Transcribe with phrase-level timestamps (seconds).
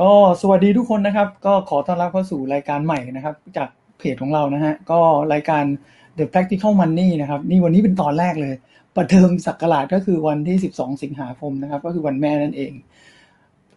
[0.00, 0.10] ก็
[0.40, 4.98] สวัสดีทุกคนนะครับ ก็ขอต้อนรับเข้าสู่รายการใหม่นะครับ จากเพจของเรานะฮะก็
[5.32, 5.64] รายการ
[6.18, 8.54] The Practical Money นะครับ นี่วันนี้เป็นตอนแรกเลย
[8.96, 12.72] ประเดิมสักราชก็คือวันที่ 12 สิงหาคมนะครับ ก็คือวันแม่นั่นเอง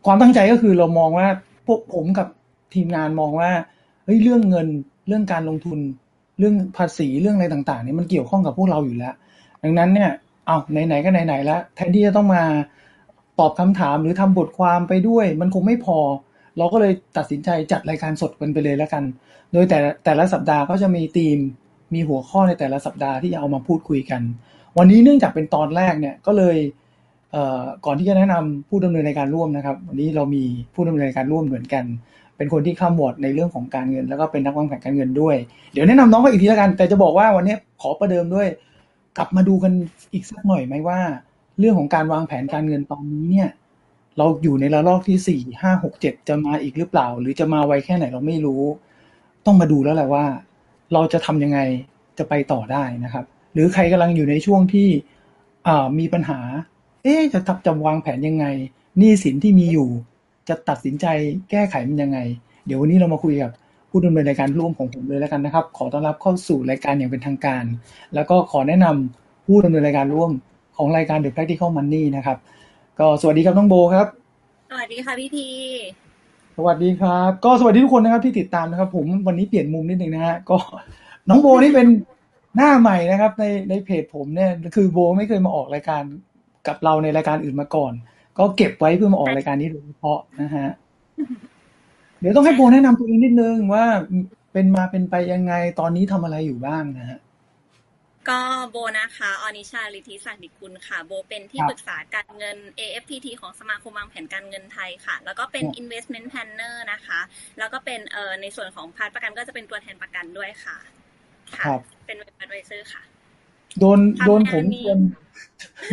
[0.06, 1.28] ความตั้งใจก็คือเรามองว่า
[1.67, 2.28] พวกผมกับ
[2.73, 3.52] ทีมงานมองว่า
[4.06, 4.67] เฮ้ยเรื่องเงิน
[5.08, 5.80] เรื่องการลงทุน
[6.39, 9.16] เรื่องภาษีเรื่องอะไรต่างๆเนี่ยมันเกี่ยวข้องกับพวกเราอยู่แล้ว
[9.64, 10.09] ดังนั้นเนี่ย
[10.45, 12.44] เอาไหนๆก็ไหนๆแล้วแทนที่จะต้องมา
[13.39, 16.00] ตอบคำถามหรือทำบทความไปด้วย มันคงไม่พอ
[16.58, 19.03] เราก็เลยตัดสินใจจัดรายการสดกันไปเลยแล้วกัน
[19.53, 21.39] โดยแต่แต่ละสัปดาห์ก็จะมีธีม
[21.94, 24.22] มีหัวข้อในแต่ละสัปดาห์ที่จะเอามาพูดคุยกัน
[24.77, 26.58] วันนี้เนื่องจากเป็นตอนแรกเนี่ยก็เลย
[27.31, 31.83] เก่อนที่จะแนะนำผู้ดำเนินรายการร่วมนะครับ วันนี้เรามีผู้ดำเนินรายการร่วมเหมือนกัน
[32.38, 35.36] เป็นคนที่ข้ามวอดในเรื่องของการเงิน แล้วก็เป็นนักวางแผนการเงินด้วย
[35.73, 38.47] เดี๋ยวแนะนำน้องก็อีกทีแล้วกัน แต่จะบอกว่าวันนี้ขอประเดิมด้วย
[39.17, 39.72] กลับมาดูกัน
[40.14, 40.99] อีกสักหน่อยไหมว่า
[41.59, 43.50] เรื่องของการวางแผนการเงินตอนนี้เนี่ย
[44.17, 48.64] เราอยู่ในระลอกที่สี่ห้าหกเจ็ดจะมาอีกหรือเปล่า หรือจะมาไวแค่ไหนเราไม่รู้
[49.45, 50.26] ต้องมาดูแล้วแหละว่า
[50.94, 51.59] เราจะทำยังไง
[52.17, 54.88] จะไปต่อได้นะครับ หรือใครกำลังอยู่ในช่วงที่
[55.99, 56.39] มีปัญหา
[57.04, 58.45] เอ๊จะทับจะวางแผนยังไง
[58.98, 59.89] หนี้สินที่มีอยู่
[60.49, 61.05] จะตัดสินใจ
[61.52, 62.20] แก้ไขมันยังไง
[62.66, 63.52] เดี๋ยววันนี้เรามาคุยกับ
[63.89, 67.64] ผู้ดำเนินรายการร่วมของผมเลยแล้วกันนะครับ ขอต้อนรับเข้าสู่รายการอย่างเป็นทางการ
[68.14, 70.32] แล้วก็ขอแนะนำผู้ดำเนินรายการร่วม
[70.77, 72.37] ของรายการ The Practical Money นะครับ
[72.99, 74.08] ก็สวัสดีครับน้องโบครับ
[74.71, 75.47] สวัสดีค่ะพี่พี
[76.58, 80.58] สวัสดีครับ ก็สวัสดีทุกคนนะครับที่ติดตามนะครับ ผมวันนี้เปลี่ยนมุมนิดนึงนะฮะก็
[81.30, 81.87] น้องโบนี่เป็น
[82.55, 86.03] หน้าใหม่นะครับ ในในเพจผมเนี่ยคือโบไม่เคยมาออกรายการ
[86.67, 87.93] กับเราในรายการอื่นมาก่อน
[88.37, 90.67] ก็เก็บไว้เพื่อมาออกรายการนี้โดยเฉพาะนะฮะ
[92.19, 93.86] เดี๋ยวต้องให้โบแนะนำตัวเองนิดนึงว่า
[94.53, 97.19] เป็นมาเป็นไปยังไงตอนนี้ทำอะไรอยู่บ้างนะฮะ
[98.30, 98.39] ก็
[98.71, 107.19] โบนะคะออนิชาลิธิศักดิกุลค่ะ โบเป็นที่ครับปรึกษาการเงิน AFTT ของสมาคมวางแผนการเงินไทยค่ะ แล้วก็เป็นครับ investment planner นะคะ
[107.59, 110.77] แล้วก็เป็นเอ่อในส่วนของพาร์ทประกันก็จะเป็นตัวแทนประกันด้วยค่ะ
[111.55, 113.03] ค่ะครับเป็น web advisor ค่ะ
[113.80, 114.99] โดนทำโดนงานผมนี้ชวน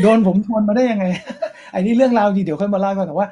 [0.03, 1.05] โดนผมชวนมาได้ยังไง
[1.75, 3.29] อันนี้เรื่องราวจริงเดี๋ยวค่อยมาเล่าให้ฟังแต่ว่า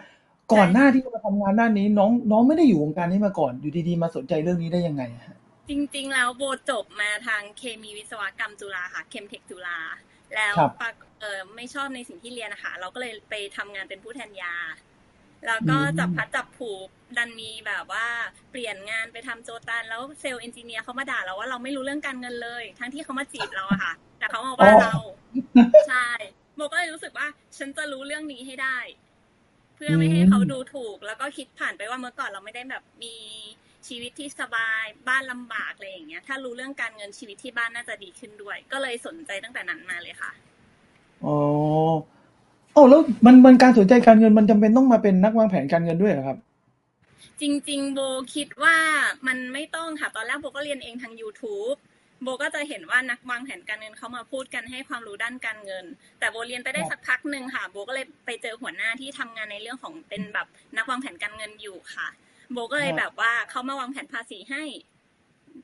[0.52, 5.36] ก่อนหน้าที่จะมาทำงานด้านนี้ น้องน้องไม่ได้อยู่วงการนี้มาก่อน อยู่ดีๆมาสนใจเรื่องนี้ได้ยังไงอะฮะ
[5.70, 9.78] จริง ๆ แล้วโบจบมาทางเคมีวิศวกรรมจุฬาค่ะเคมเทคจุฬา
[10.34, 14.54] แล้วครับปะเออไม่ชอบในสิ่งที่เรียนนะคะเราก็เลยไปทำงานเป็นผู้แทนยา
[15.47, 16.70] แล้วก็อืมจับพลัดจับผลู
[17.16, 18.06] ดันมีแบบว่า
[18.50, 24.97] เปลี่ยนงานไปทำโจตันแล้วเซลล์เอนจิเนียร์เขามาด่าเราว่าเราไม่รู้เรื่องการเงินเลย ทั้งที่เขามาจีบเราอะค่ะ แต่เขามาว่าเรา
[25.88, 26.09] ใช่
[26.56, 27.26] โบก็เลยรู้สึกว่า
[27.59, 28.78] ฉันจะรู้เรื่องนี้ให้ได้
[29.75, 33.14] เพื่อไม่ให้เขาดูถูก แล้วก็คิดผ่านไปว่าเมื่อก่อนเราไม่ได้แบบมี
[33.90, 40.30] ชีวิตที่สบายบ้านลำบากอะไรอย่างเงี้ย ถ้ารู้เรื่องการเงินชีวิตที่บ้านน่าจะดีขึ้นด้วย ก็เลยสนใจตั้งแต่นั้นมาเลยค่ะ
[41.24, 41.36] อ๋อ
[42.72, 46.38] โอ้แล้วมันมันการสนใจการเงินมันจำเป็นต้องมาเป็นนักวางแผนการเงินด้วยเหรอครับ
[47.40, 48.00] จริง ๆ โบ
[48.34, 48.76] คิดว่า
[49.26, 51.76] มันไม่ต้องค่ะ ตอนแรกโบก็เรียนเองทาง YouTube
[52.22, 55.84] โบก็จะเห็นว่านักวางแผนการเงินเขามาพูดกันให้ความรู้ด้านการเงิน
[56.18, 60.46] แต่โบเรียนไปได้สักพักหนึ่งค่ะ โบก็เลยไปเจอหัวหน้าที่ทำงานในเรื่องของเป็นแบบ
[60.76, 62.08] นักวางแผนการเงินอยู่ค่ะ
[62.52, 64.64] โบก็เลยครับแบบว่าเขามาวางแผนภาษีให้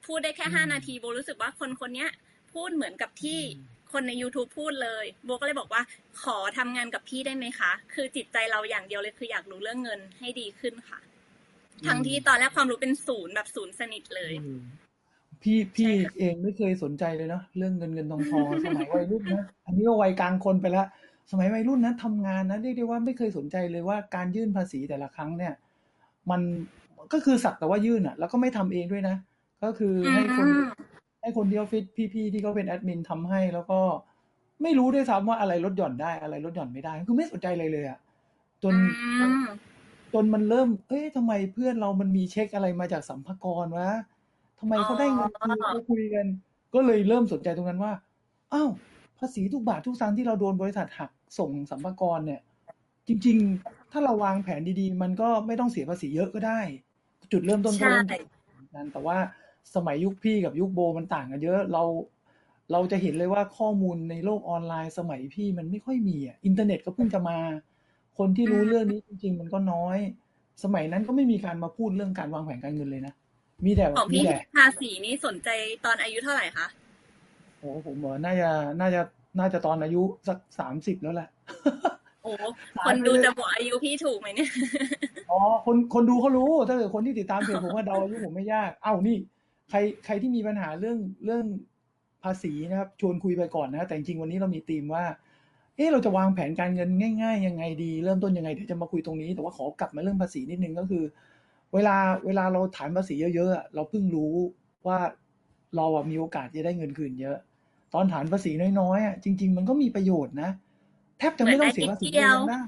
[0.07, 2.11] พูดได้แค่อืมห้านาทีโบรู้สึกว่าคนคนเนี้ย
[2.55, 3.41] พูดเหมือนกับที่
[3.93, 5.83] คนใน YouTube พูดเลยโบก็เลยบอกว่า
[6.23, 10.99] ขอทำงานกับพี่ได้ไหมคะ คือจิตใจเราอย่างเดียวเลยคืออยากรู้เรื่องเงินให้ดีขึ้นค่ะ
[11.87, 14.61] ทั้งที่ตอนแรกความรู้เป็นศูนย์แบบศูนย์สนิทเลยอืม
[15.43, 20.87] พี่พี่ใช่ค่ะเองไม่เคยสนใจเลยเนาะเรื่องเงินเงินทองทองสมัยวัยรุ่นนะอันนี้ก็วัยกลางคนไปแล้ว
[21.31, 25.55] สมัยวัยรุ่นนะทำงานนะเรียกได้ว่าไม่เคยสนใจเลยว่าการยื่นภาษีแต่ละครั้งเนี่ย
[26.31, 26.41] มัน
[27.13, 29.17] ก็คือสักแต่ว่ายื่นอะ แล้วก็ไม่ทำเองด้วยนะ
[29.65, 30.67] ก็คือให้คนอืม
[31.23, 31.85] ให้คนที่ออฟฟิศ
[32.15, 33.81] พี่ๆที่เขาเป็นแอดมินทำให้ แล้วก็
[34.63, 37.99] ไม่รู้ด้วยซ้ำว่าอะไรลดหย่อนได้อะไรลดหย่อนไม่ได้ คือไม่สนใจเลยเลยอะ
[38.63, 38.75] จน
[39.21, 39.33] อืม
[40.13, 43.89] จนมันเริ่ม เอ้ยทำไมเพื่อนเรามันมีเช็คอะไรมาจากสัมภากรวะ
[44.61, 46.27] ทำไมเขาได้เงินคืนเขาคุยกัน
[46.75, 47.93] ก็เลยเริ่มสนใจตรงนั้นว่า
[48.53, 48.71] อ้าว
[49.19, 52.41] ภาษีทุกบาททุกสตางค์ที่เราโดนบริษัทหักส่งสัมภากรเนี่ย
[53.07, 56.61] จริงๆ ถ้าเราวางแผนดีๆ มันก็ไม่ต้องเสียภาษีเยอะก็ได้
[57.33, 59.19] จุดเริ่มต้นก็ใช่เริ่มจากนั้นแต่ว่า
[59.75, 61.83] สมัยยุคพี่กับยุคโบมันต่างกันเยอะเรา
[62.73, 67.39] เราจะเห็นเลยว่าข้อมูลในโลกออนไลน์สมัยพี่มันไม่ค่อยมีอะอินเทอร์เน็ตก็เพิ่งจะมา
[68.19, 69.99] คนที่รู้เรื่องนี้จริง ๆ มันก็น้อย
[70.65, 73.15] สมัยนั้นก็ไม่มีการมาพูดเรื่องการวางแผนการเงินเลยนะ
[73.65, 75.49] มีแต่ของมีพี่แต่ภาษีนี่สนใจ
[75.85, 76.67] ตอนอายุเท่าไหร่คะ
[77.59, 78.51] โอ้ผมบอกว่าน่าจะ
[78.81, 79.01] น่าจะ
[79.39, 81.29] น่าจะตอนอายุสักสามสิบแล้วแหละ
[81.96, 82.33] โอ้
[82.87, 84.51] คนดูจะบอกอายุพี่ถูกไหมเนี่ย
[85.31, 89.17] อ๋อ คนคนดูเขารู้ ถ้าเกิดคนที่ติดตามเพจผมว่าเดาอายุผมไม่ยาก เอ้านี่
[89.71, 91.45] ใครใครที่มีปัญหาเรื่องเรื่อง
[92.25, 95.05] ภาษีนะครับ ชวนคุยไปก่อนนะ แต่จริงๆวันนี้เรามีธีมว่า
[95.77, 96.91] เอ๊ะเราจะวางแผนการเงิน
[97.23, 101.05] ง่ายๆยังไงดี เริ่มต้นยังไงเดี๋ยวจะมาคุยตรงนี้ แต่ว่าขอกลับมาเรื่องภาษีนิดนึงก็คือ
[101.75, 101.97] เวลา
[102.27, 104.35] เวลาเราฐานภาษีเยอะๆอะเราเพิ่งรู้
[104.87, 104.99] ว่า
[105.77, 107.37] เราอะมีโอกาสจะได้เงินคืนเยอะ
[107.95, 108.51] ตอนฐานภาษี
[108.81, 110.51] น้อยๆอะจริง ๆ มันก็มีประโยชน์นะ
[111.19, 112.61] แทบจะไม่ต้องเสียภาษีเลยยังได้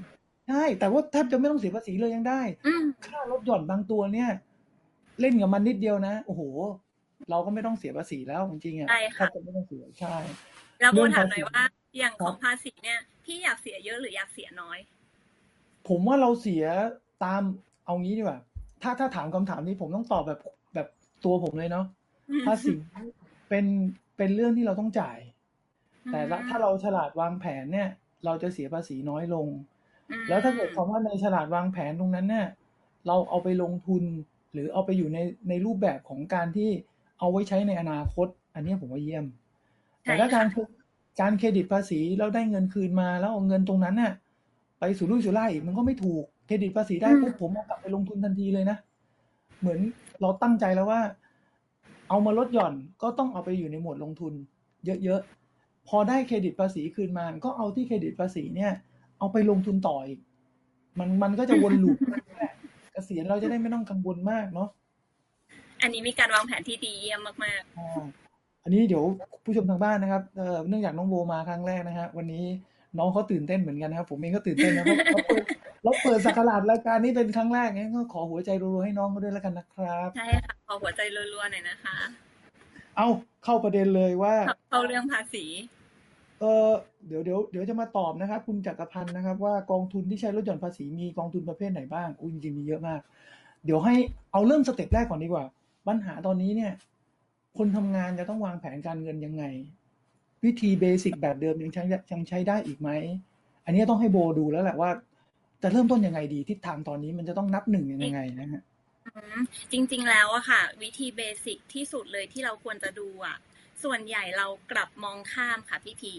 [0.49, 4.29] ใช่แต่ว่าแทบจะไม่ต้องเสียภาษีเลยยังได้อืมค่าลดหย่อนบางตัวเนี่ย
[5.21, 6.41] เล่นกับมันนิดเดียวนะโอ้โห
[7.29, 10.15] เราก็ไม่ต้องเสียภาษีแล้วจริงๆอะใช่แทค่ะบจะไม่ต้องเสียใช่
[10.79, 11.63] แล้วโบเรื่องถามภาษีหน่อยว่า
[11.97, 14.79] อย่างครับของภาษีเนี่ย พี่อยากเสียเยอะหรืออยากเสียน้อย
[15.87, 16.63] ผมว่าเราเสีย
[17.23, 17.41] ตาม
[17.85, 18.39] เอางี้ดีกว่า
[18.81, 20.39] ถ้าถ้าถามคำถามนี้ผมต้องตอบแบบ
[20.75, 20.87] แบบ
[21.25, 21.85] ตัวผมเลยเนาะ
[22.29, 22.73] อืมภาษี
[23.49, 23.65] เป็น
[24.17, 25.17] เป็นเรื่องที่เราต้องจ่าย
[26.11, 27.89] แต่ละถ้าเราฉลาดวางแผนเนี่ย
[28.25, 29.47] เราจะเสียภาษีน้อยลง
[30.09, 32.47] อืมแล้วถ้าเกิดความว่าในฉลาดวางแผนตรงนั้นเนี่ย
[33.07, 34.03] เราเอาไปลงทุน
[34.53, 35.19] หรือเอาไปอยู่ใน
[35.49, 36.69] ในรูปแบบของการที่
[37.19, 39.25] เอาไว้ใช้ในอนาคต อันนี้ผมว่าเยี่ยม
[40.03, 40.45] แต่ถ้าการ
[41.21, 44.13] การเครดิตภาษีแล้วได้เงินคืนมา แล้วเอาเงินตรงนั้นเนี่ย
[44.79, 48.77] ไปสู่รุ่ยสู่ไล่อีกมันก็ไม่ถูกเครดิตภาษีได้ปุ๊บผมเอากลับไปลงทุนทันทีเลยนะ
[49.59, 49.79] เหมือน
[50.21, 51.01] เราตั้งใจแล้วว่า
[52.09, 54.33] เอามาลดหย่อนก็ต้องเอาไปอยู่ในหมวดลงทุน
[54.85, 55.38] เยอะๆ
[55.89, 58.71] พอได้เครดิตภาษีคืนมา ก็เอาที่เครดิตภาษีเนี่ย
[59.19, 60.19] เอาไปลงทุนต่ออีก
[60.99, 62.13] มันมันก็จะวนลูปแห
[62.43, 62.53] ละ
[62.93, 64.69] เกษียณเราจะได้ไม่ต้องกังวลมากเนาะ
[65.81, 68.03] อันนี้มีการวางแผนที่ดีเยี่ยมมากอ่า
[68.63, 69.03] อันนี้เดี๋ยว
[69.43, 72.45] ผู้ชมทางบ้านนะครับเอ่อเนื่องจากน้องโบมาครั้งแรกนะฮะวันนี้
[72.97, 75.43] น้องเขาตื่นเต้นเหมือนกันนะครับ ผมเองก็ตื่นเต้นนะเพราะเราเปิด
[75.83, 81.97] เราเปิดสักราชรายการนี้เป็นครั้งแรกงั้นก็ขอหัวใจรัวๆให้น้องเขาด้วยแล้วกันนะครับๆใช่ค่ะขอหัวใจรัวๆหน่อยนะคะ
[82.97, 83.07] เอา
[83.43, 84.35] เข้าประเด็นเลยว่า
[84.69, 85.45] เข้าเรื่องภาษี
[86.39, 86.69] เออ
[87.07, 93.01] เดี๋ยวเดี๋ยวเดี๋ยวจะมาตอบนะครับ คุณจักรพันธ์นะครับ ว่ากองทุนที่ใช้ลดหย่อนภาษีมีกองทุนประเภทไหนบ้างอุ้ยจริงๆมีเยอะมาก
[93.65, 93.95] เดี๋ยวให้
[94.31, 95.45] เอาเริ่ม step แรกก่อนดีกว่า
[95.87, 96.71] ปัญหาตอนนี้เนี่ย
[97.57, 99.43] คนทำงานจะต้องวางแผนการเงินยังไง
[100.43, 102.89] วิธี basic แบบเดิมยังใช้ยังใช้ได้อีกไหม
[103.65, 104.89] อันนี้ต้องให้โบดูแล้วแหละว่า
[105.63, 108.63] จะเริ่มต้นยังไงดีทิศทางตอนนี้มันจะต้องนับหนึ่งยังไงนะฮะ
[109.71, 113.37] จริง ๆ แล้วอะค่ะ วิธี basic ที่สุดเลยที่เราควรจะดูอะ
[113.83, 116.13] ส่วนใหญ่เรากลับมองข้ามค่ะพี่พี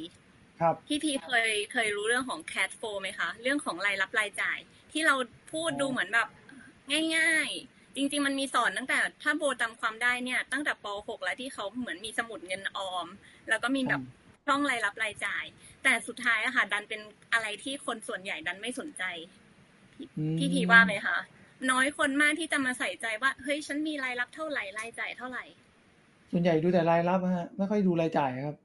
[0.60, 4.58] ครับพี่พีเคยเคยรู้เรื่องของ cash flow ไหมคะ เรื่องของรายรับรายจ่าย
[4.92, 5.14] ที่เรา
[5.52, 6.28] พูดอ๋อดูเหมือนแบบ
[7.16, 13.06] ง่าย ๆ จริง ๆ มันมีสอนตั้งแต่ถ้าโบจำความได้เนี่ย ตั้งแต่ป .6 แล้วที่เขาเหมือนมีสมุดเงินออม
[13.48, 14.02] แล้วก็มีแบบ
[14.46, 15.44] ช่องรายรับรายจ่าย
[15.84, 17.00] แต่สุดท้ายอะค่ะ ดันเป็น
[17.32, 19.02] อะไรที่คนส่วนใหญ่ดันไม่สนใจ
[20.18, 21.18] อืมพี่พีว่าไหมคะ
[21.70, 25.44] น้อยคนมากที่จะมาใส่ใจว่าเฮ้ยฉันมีรายรับเท่าไหร่รายจ่ายเท่าไหร่
[26.30, 28.56] ส่วนใหญ่ดูแต่รายรับนะฮะ ไม่ค่อยดูรายจ่ายครับ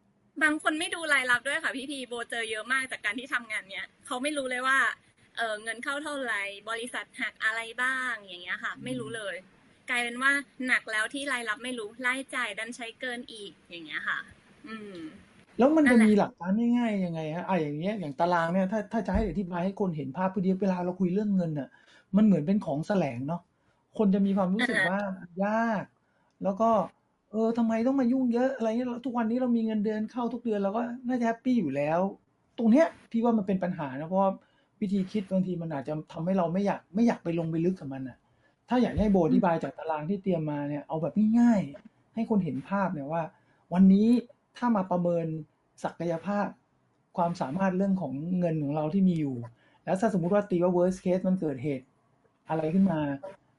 [0.43, 4.79] บางคนไม่ดูรายรับด้วยค่ะพี่พีโบเจอเยอะมากจากการที่ทำงานเนี้ยเขาไม่รู้เลยว่า
[5.37, 9.35] เออเงินเข้าเท่าไหร่บริษัทหักอะไรบ้างอย่างเงี้ยค่ะ ไม่รู้เลย
[9.89, 10.31] กลายเป็นว่า
[10.67, 14.19] หนักแล้วที่รายรับไม่รู้รายจ่ายดันใช้เกินอีกอย่างเงี้ยค่ะ
[14.67, 14.95] อืม
[15.57, 21.69] แล้วมันนั่จะนแหละมีหลักการง่ายๆยังไงฮะอะอย่างเงี้ยอย่างตารางเนี่ยถ้าถ้าจะให้อธิบายให้คนเห็นภาพพอดีเวลาเราคุยเรื่องเงินอะ
[22.15, 23.41] มันเหมือนเป็นของแสลงเนาะ
[23.97, 24.99] คนจะมีความรู้สึกว่า
[25.45, 25.83] ยาก
[26.43, 26.69] แล้วก็
[27.04, 31.99] เออทำไมต้องมายุ่งเยอะอะไรเงี้ยทุกวันนี้เรามีเงินเดือนเข้าทุกเดือนเราก็น่าจะแฮปปี้อยู่แล้ว
[32.57, 34.21] ตรงเนี้ยพี่ว่ามันเป็นปัญหานะเพราะ
[34.81, 38.17] วิธีคิดบางทีมันอาจจะทำให้เราไม่อยากไม่อยากไปลงไปลึกกับมันอะ
[38.69, 43.23] ถ้าอยากให้โบอธิบายจากตารางที่เตรียมมาเนี่ยเอาแบบง่ายๆให้คนเห็นภาพเนี่ยว่า
[43.73, 44.07] วันนี้
[44.57, 45.25] ถ้ามาประเมิน
[45.83, 46.47] ศักยภาพ
[47.17, 49.35] ความสามารถเรื่องของเงินของเราที่มีอยู่
[49.85, 51.85] แล้วถ้าสมมุติว่าตีว่า worst case มันเกิดเหตุ
[52.49, 52.99] อะไรขึ้นมา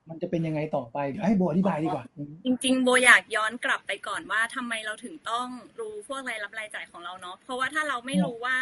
[0.09, 2.05] มันจะเป็นยังไงต่อไปเดี๋ยวให้โบอธิบายดีกว่า
[2.45, 5.49] จริง ๆ โบอยากย้อนกลับไปก่อนว่าทำไมเราถึงต้อง
[5.81, 8.57] รู้พวกรายรับรายจ่ายของเราเนาะเพราะว่าถ้าเราไม่รู้ว่า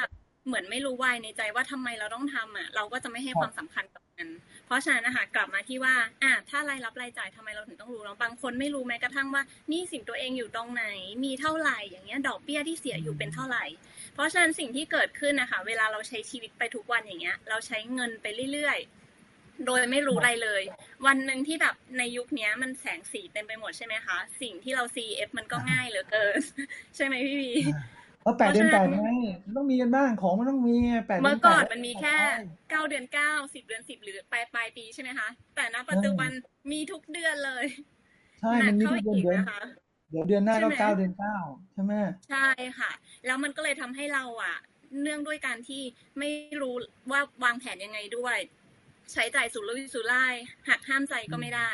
[0.46, 4.28] เหมือนไม่รู้วายในใจว่าทำไมเราต้องทำอะ เราก็จะไม่ให้ความสำคัญกับมัน
[4.66, 10.84] เพราะฉะนั้นนะคะกลับมาที่ว่าอะถ้ารายรับรายจ่ายทำไมเราถึงต้องรู้เนาะบางคนไม่รู้แม้กระทั่งว่าหนี่สินตัวเองอยู่ตรงไหน
[11.24, 13.64] มีเท่าไหร่อย่างเงี้ยดอกเบี้ยที่เสียอยู่เป็นเท่าไหร่
[14.14, 19.03] เพราะฉะนั้นสิ่งที่เกิดขึ้นนะคะเวลาเราใช้ชีวิตไปทุกวันอย่างเงี้ย เราใช้เงินไปเรื่อยๆ
[19.66, 20.62] โดยไม่รู้อะไรเลย
[21.06, 26.38] วันหนึ่งที่แบบในยุคเนี้ยมันแสงสีเต็มไปหมดใช่ไหมคะ สิ่งที่เรา CF มันก็ง่ายเหลือเกิน
[26.96, 27.52] ใช่ไหมพี่วี
[28.22, 29.10] แล้วแปดเดือนแปดไง
[29.44, 32.16] มันต้องมีกันบ้างของมันต้องมีแปดเดืเมื่ออนก่อนแปดมันมีแค่
[32.70, 36.30] เก้าเดือนเก้าสิบเดือนสิบหรือปลายปลายปีใช่ไหมคะแต่ณปัจจุบัน
[36.72, 37.64] มีทุกเดือนเลย
[38.40, 39.60] ใช่หนัมันมีเข้าทุกอีเดือนกเดือนนะคะ
[40.10, 41.36] เดี๋ยวเดือนหน้าก็ใช่ไหมเก้าเดือนเก้า
[41.72, 41.92] ใช่ไหม
[42.30, 42.46] ใช่
[42.78, 42.90] ค่ะ
[43.26, 44.56] แล้วมันก็เลยทำให้เราอะ
[45.02, 45.82] เนื่องด้วยการที่
[46.18, 46.28] ไม่
[46.60, 46.74] รู้
[47.10, 48.36] ว่าวางแผนยังไงด้วย
[49.12, 50.34] ใช้จ่ายสุรุ่ยสุร่าย
[50.68, 51.70] หักห้ามใจก็ไม่ได้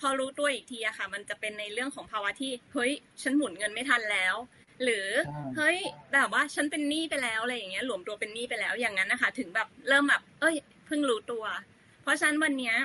[0.00, 2.92] พอรู้ตัวอีกทีอะค่ะ มันจะเป็นในเรื่องของภาวะที่เฮ้ย
[3.22, 4.34] ฉันหมุนเงินไม่ทันแล้ว
[4.82, 5.78] หรือใช่เฮ้ย
[6.14, 11.44] แบบว่าฉันเป็นหนี้ไปแล้วอะไรอย่างเงี้ยหลวมตัวเป็นหนี้ไปแล้วอย่างนั้นนะคะ ถึงแบบเริ่มแบบเอ้ยเพิ่งรู้ตัว
[12.02, 12.76] เพราะฉะนั้นวันเนี้ย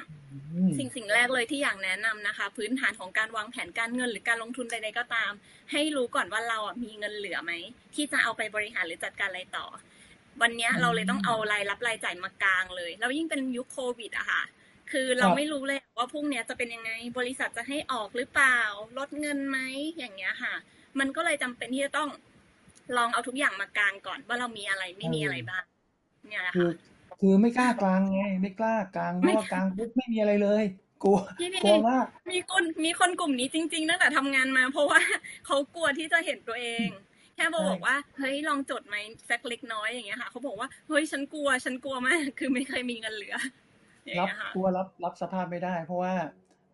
[0.54, 5.32] อืมสิ่งสิ่งแรกเลยที่อยากแนะนำนะคะ พื้นฐานของการวางแผนการเงินหรือการลงทุนใดๆก็ตาม
[5.72, 7.52] ให้รู้ก่อนว่าเราอะมีเงินเหลือไหม
[7.96, 9.66] ที่จะเอาไปบริหารหรือจัดการอะไรต่อ
[10.42, 14.44] วันเนี้ยอืมเราเลยต้องเอารายรับรายจ่ายมากลางเลย แล้วยิ่งเป็นยุคโควิดอะค่ะ
[14.92, 18.60] คือเราครับไม่รู้เลยว่าพรุ่งเนี้ยจะเป็นยังไง บริษัทจะให้ออกหรือเปล่า
[18.98, 19.58] ลดเงินไหม
[19.98, 20.54] อย่างเงี้ยค่ะ
[21.00, 22.10] มันก็เลยจำเป็นที่จะต้อง
[22.98, 25.64] ลองเอาทุกอย่างมากลางก่อน ว่าเรามีอะไรไม่มีอะไรบ้าง
[26.28, 26.72] เนี่ยแหละคือค่ะ
[27.20, 30.64] คือไม่กล้ากลางไง ไม่กล้ากลางเพไม่ราะว่ากลางปุ๊บไม่มีอะไรเลย
[31.04, 35.02] กลัวพี่พี่กลัวมากมีคนมีคนกลุ่มนี้จริงๆตั้งแต่ทำงานมา เพราะว่า
[35.46, 36.88] เขากลัวที่จะเห็นตัวเอง
[37.38, 38.96] แค่โบใช่บอกว่าเฮ้ยลองจดไหม
[39.30, 43.36] สักเล็กน้อยอย่างเงี้ยค่ะเขาบอกว่าเฮ้ยฉันกลัว ฉันกลัวมากคือไม่เคยมีเงินเหลือ
[44.06, 46.14] อย่างรับเงี้ยค่ะกลัวรับรับสภาพไม่ได้ เพราะว่า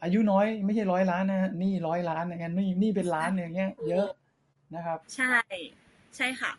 [0.04, 4.08] อายุน้อยไม่ใช่ร้อยล้านนะฮะหนี่ร้อยล้านอย่างเงี้ยหนี่นี่เป็นล้านอย่างเงี้ย เยอะ
[4.76, 5.36] นะครับ ใช่
[6.18, 6.52] ใช่ค่ะ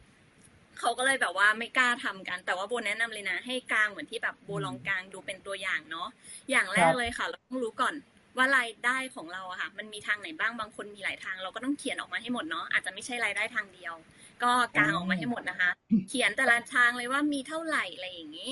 [0.81, 6.09] เขาก็เลยแบบว่าไม่กล้าทำกัน แต่ว่าโบแนะนำเลยนะ ให้กลางเหมือนที่แบบโบลองกลางดูเป็นตัวอย่างเนาะ
[6.51, 7.95] อย่างแรคกรับเลยค่ะ เราต้องรู้ก่อน
[8.37, 13.95] ว่ารายได้ของเราอะค่ะ มันมีทางไหนบ้างบางคนมีหลายทาง เราก็ต้องเขียนออกมาให้หมดเนาะอาจจะไม่ใช่รายได้ทางเดียว
[14.43, 15.71] ก็กางออกมาให้หมดนะคะ
[16.09, 18.51] เขียนแต่ละทางเลยว่ามีเท่าไหร่อะไรอย่างนี้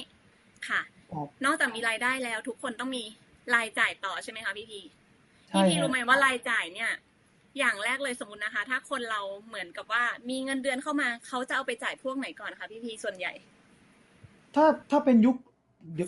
[0.68, 0.80] ค่ะ
[1.12, 3.04] ครับนอกจากมีรายได้แล้ว ทุกคนต้องมี
[3.54, 4.80] รายจ่ายต่อใช่ไหมคะพี่พี
[5.48, 6.90] ใช่พี่พีฮะรู้ไหมว่ารายจ่ายเนี่ย
[7.58, 13.32] อย่างแรกเลยสมมตินะคะ ถ้าคนเราเหมือนกับว่ามีเงินเดือนเข้ามาเขาจะเอาไปจ่ายพวกไหนก่อนคะพี่พีส่วนใหญ่
[14.54, 15.51] ถ้าถ้าเป็นยุคเดี๋ยว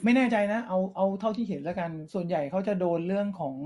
[0.04, 3.56] ไม่แน่ใจนะ เอาเอาเท่าที่เห็นแล้วกัน ส่วนใหญ่เขาจะโดนเรื่องของ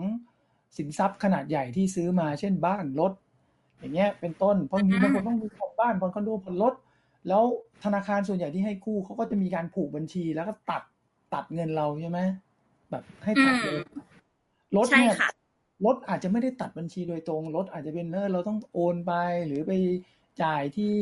[0.76, 3.12] สินทรัพย์ขนาดใหญ่ที่ซื้อมาเช่นบ้านรถ
[3.78, 6.74] อย่างเงี้ยเป็นต้น เพราะมีอืมบางคนต้องมีผ่อนบ้านผ่อนคอนโดผ่อนรถ
[7.28, 7.42] แล้ว
[7.84, 10.82] ธนาคารส่วนใหญ่ที่ให้กู้เขาก็จะมีการผูกบัญชีแล้วก็ตัด
[11.34, 12.20] ตัดเงินเราใช่ไหม
[12.90, 13.80] แบบให้ตัดเลย
[14.76, 15.30] รถใช่เนี่ยค่ะ
[15.84, 19.12] รถอาจจะไม่ได้ตัดบัญชีโดยตรงรถอาจจะเป็นเออเราต้องโอนไป
[19.46, 19.72] หรือไป
[20.42, 20.94] จ่ายที่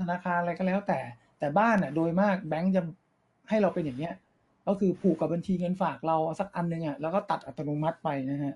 [0.00, 1.00] ธนาคารอะไรก็แล้วแต่
[1.38, 2.82] แต่บ้านอะ โดยมากแบงก์จะ
[3.48, 4.14] ให้เราเป็นอย่างเงี้ย
[4.68, 8.54] ก็คือผูกกับบัญชีเงินฝากเราเอาสักอันหนึงอะแล้วก็ตัดอัตโนมัติไปนะฮะ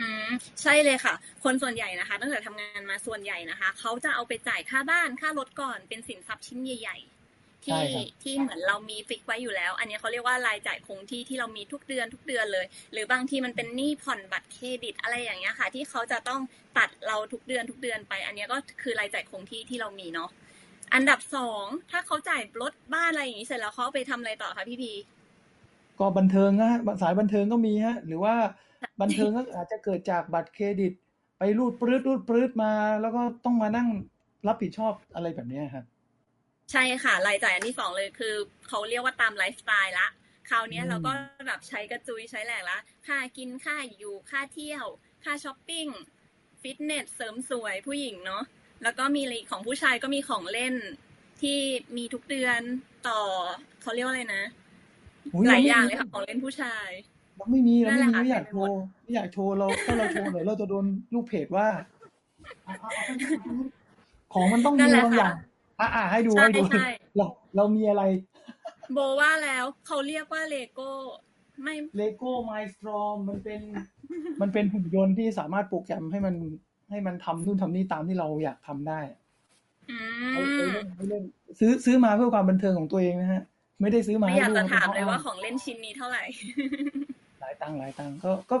[0.00, 0.30] อืม
[0.62, 16.40] ใช่เลยค่ะ คนส่วนใหญ่นะคะ ตั้งแต่ทำงานมาส่วนใหญ่นะคะเขาจะเอาไปจ่ายค่าบ้านค่ารถก่อนเป็นสินทรัพย์ชิ้นใหญ่ๆใช่ที่ครับที่เหมือนเรามีฟิกไว้อยู่แล้ว อันนี้เขาเรียกว่ารายจ่ายคงที่ที่เรามีทุกเดือนทุกเดือนเลย หรือบางทีมันเป็นหนี้ผ่อนบัตรเครดิตอะไรอย่างเงี้ยค่ะ ที่เขาจะต้อง
[16.78, 20.30] ตัดเราทุกเดือนทุกเดือนไป อันนี้ก็คือรายจ่ายคงที่ที่เรามีเนาะ
[20.94, 24.92] อันดับสองถ้าเขาจ่ายรถบ้านอะไรอย่างนี้เสร็จแล้วเขาเอาไปทำอะไรต่อคะพี่พี
[26.00, 28.34] ก็บันเทิงนะฮะสายบันเทิงก็มีฮะ หรือว่า
[29.00, 30.92] บันเทิงก็อาจจะเกิดจากบัตรเครดิต
[31.38, 33.88] ไปรูดปรื้ดรูดปรื้ดมา แล้วก็ต้องมานั่ง
[34.46, 35.84] รับผิดชอบอะไรแบบเนี้ยครับ
[36.72, 38.34] ใช่ค่ะ รายจ่ายอันที่สองเลยคือ
[38.68, 40.06] เขาเรียกว่าตามไลฟ์สไตล์ละ
[40.50, 41.12] คราวเนี้ยอืมเราก็
[41.46, 44.86] แบบใช้กระจุยใช้แหลกละค่ากินค่าอยู่ค่าเที่ยว
[45.24, 45.86] ค่าช้อปปิ้ง
[46.62, 48.42] ฟิตเนสเสริมสวยผู้หญิงเนาะ
[48.82, 50.74] แล้วก็มีอะไรอีกของผู้ชายก็มีของเล่น
[51.42, 51.58] ที่
[51.96, 52.60] มีทุกเดือน
[53.08, 53.20] ต่อ
[53.82, 54.65] เขาเรียกว่าอะไรนะอุ๊
[55.48, 56.90] หลายรไม่อย่างมีเลยค่ะของเล่นผู้ชาย
[57.36, 61.66] เราไม่มีเรานั่นไม่แหละมีค่ะไม่อยากเต็มโชไปหมดว์ไม่อยากโชว์เราถ้าเราโชว์เดี๋ยวเราจะโดนลูกเพจว่า
[62.66, 63.04] อะอะอะ
[64.34, 65.34] ของมันต้องนั่มีนแหละบางอค่ะย่าง
[65.80, 68.02] อะอะให้ดูใช่ให้ดูใช่เราเรามีอะไร
[68.92, 70.90] โบว่าแล้วเขาเรียกว่าเลโก้
[71.62, 73.60] ไม่เลโก้ไมสตรอมมันเป็น
[74.40, 76.34] มันเป็นหุ่นยนต์ที่สามารถโปรแกรมให้มัน
[76.90, 79.00] ให้มันทำนู่นทำนี่ตามที่เราอยากทำได้
[79.90, 79.96] อืม
[80.30, 81.24] เอาไปเล่นไปเล่น
[81.58, 83.42] ซื้อซื้อมาเพื่อความบันเทิงของตัวเองนะฮะ
[83.80, 86.22] ไม่ได้ซื้อมาไม่ให้อยากลูจะกถามเลยว่าอ้ของเล่นชิ้นนี้เท่าไหร่
[87.40, 88.56] หลายตังค์หลายตังค์ก็ก็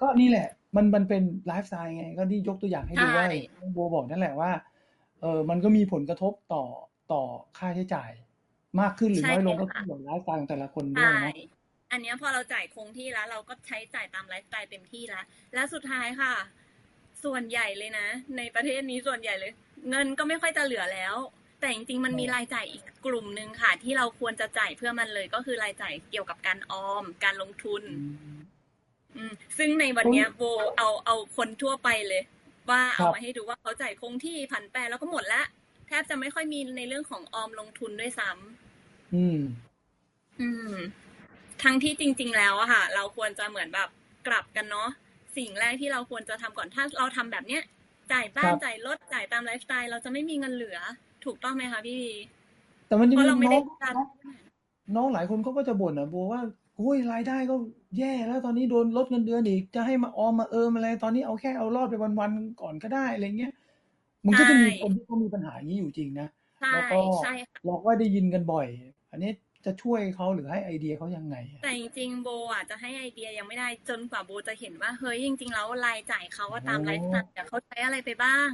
[0.00, 4.50] ก็นี่แหละ มันมันเป็นไลฟ์สไตล์ไง ก็ที่ยกตัวอย่างให้ดูว่าใช่น้องโบบอกนั่นแหละว่า
[5.20, 6.64] เออมันก็มีผลกระทบต่อ
[7.12, 7.22] ต่อ
[7.58, 8.10] ค่าใช้จ่าย
[8.80, 11.34] มากขึ้นหรือใช่น้อยลงก็ค่ะขึ้นกับไลฟ์สไตล์ของแต่ละคนด้วยใช่เนาะ
[11.92, 16.32] อันเนี้ยพอเราจ่ายคงที่แล้ว เราก็ใช้จ่ายตามไลฟ์สไตล์เต็มที่แล้ว และสุดท้ายค่ะ
[17.24, 18.06] ส่วนใหญ่เลยนะ
[18.36, 19.52] ในประเทศนี้ส่วนใหญ่เลย
[19.90, 21.14] เงินก็ไม่ค่อยจะเหลือแล้ว
[21.60, 27.82] แต่จริงๆ มันมีรายจ่ายอีกกลุ่มหนึ่งค่ะ ที่เราควรจะจ่ายเพื่อมันเลยก็คือรายจ่ายเกี่ยวกับการออม การลงทุน
[29.16, 30.42] อืม ซึ่งในวันเนี้ยโบ
[30.76, 32.22] เอาเอาคนทั่วไปเลย
[32.70, 35.42] ว่าครัเอาบมาให้ดูว่าเขาจ่ายคงที่ผันแปรแล้วก็หมดละ
[35.86, 39.40] แทบจะไม่ค่อยมีในเรื่องของออมลงทุนด้วยซ้ำอืม
[40.40, 40.74] อืม
[41.62, 43.88] ทั้งที่จริง ๆ แล้วอะค่ะ เราควรจะเหมือนแบบ
[44.26, 44.88] กลับกันเนาะ
[45.36, 47.62] สิ่งแรกที่เราควรจะทำก่อนถ้าเราทำแบบเนี้ย
[48.12, 50.78] จ่ายบ้าคนรับจ่ายรถจ่ายตามไลฟ์สไตล์เราจะไม่มีเงินเหลือ
[51.26, 52.02] ถูกต้องไหมคะพี่
[52.86, 54.08] แต่มันจะเพมีราะเราไม่น้ได้องการน้อง
[54.96, 56.40] น้องหลายคนเขาก็จะบ่นอะโบว่า
[56.76, 57.54] โอ้ยรายได้ก็
[57.98, 63.52] แย่แล้วตอนนี้โดนลดเงินเดือนอีกจะให้มาออมมาเอิมอะไร ตอนนี้เอาแค่เอารอดไปวันๆก่อนก็ได้อะไรเงี้ย
[64.26, 66.28] มันก็จะมีคนที่เขามีปัญหาอย่างนี้อยู่จริงนะ
[66.60, 68.66] ใช่แล้วก็ใช่ค่ะเราก็ได้ยินกันบ่อย
[69.10, 69.30] อันนี้
[69.64, 78.50] จะช่วยเขาหรือให้ไอเดียเขายังไงอะแต่จริงๆโบอะจะให้ไอเดียยังไม่ได้จนกว่าโบจะเห็นว่าเฮ้ยจริง ๆ แล้วรายจ่ายเขาว่าตามโอ้ไลฟ์สไตล์อะเขาใช้อะไรไปบ้าง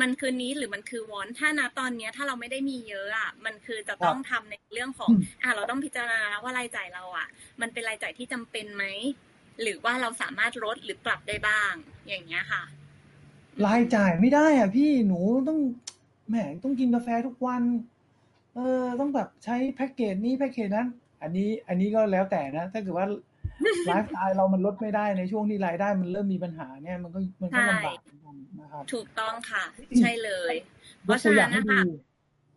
[0.00, 7.28] มันคือนี้หรือมันคือวอนถ้านะตอนเนี้ย ถ้าเราไม่ได้มีเยอะอะมันคือจะต้องทำในเรื่องของอืมอะเราต้องพิจารณาว่ารายจ่ายเราอะ
[7.60, 8.84] มันเป็นรายจ่ายที่จำเป็นไหม
[9.62, 11.72] หรือว่าเราสามารถลดหรือปรับได้บ้าง
[12.08, 12.62] อย่างเงี้ยค่ะ
[13.66, 15.58] รายจ่ายไม่ได้อะ พี่หนูต้อง
[16.28, 17.62] แหมต้องกินกาแฟทุกวัน
[18.54, 20.88] เออต้องแบบใช้แพ็กเกจนี้แพ็กเกจนั้น
[21.22, 23.06] อันนี้ อันนี้ก็แล้วแต่นะถ้าเกิดว่า
[23.86, 29.64] ไลฟ์สไตล์เรามันลดไม่ได้ในช่วงที่รายได้มันเริ่มมีปัญหาเนี่ยมันก็มันก็ใช่ลำบากเหมือนกันนะครับถูกต้องค่ะ
[29.98, 30.54] ใช่เลย
[31.04, 31.82] เพยกราะตัฉะวอนั้ย่างนให้นะดูคะ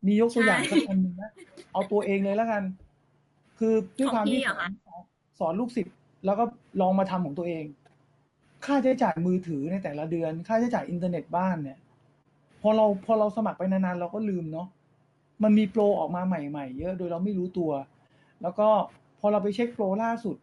[0.06, 1.32] มียกตัวอย่างใช่สักอันหนึ่งนะ
[1.74, 2.64] เอาตัวเองเลยแล้วกัน
[3.60, 5.00] คือด้วยของความพี่ที่เหรสออนคะ
[5.40, 5.96] สอนลูกศิษย์
[6.26, 6.44] แล้วก็
[6.82, 7.66] ลองมาทำของตัวเอง
[8.66, 11.78] ค่าใช้จ่ายมือถือในแต่ละเดือน ค่าใช้จ่ายอินเทอร์เน็ตบ้านเนี่ย
[12.62, 14.68] พอเราพอเราสมัครไปนานๆเราก็ลืมเนาะ
[15.44, 17.72] มันมีโปรออกมาใหม่ ๆ เยอะโดยเราไม่รู้ตัว
[18.42, 18.68] แล้วก็
[19.20, 20.36] พอเราไปเช็คโปรล่าสุด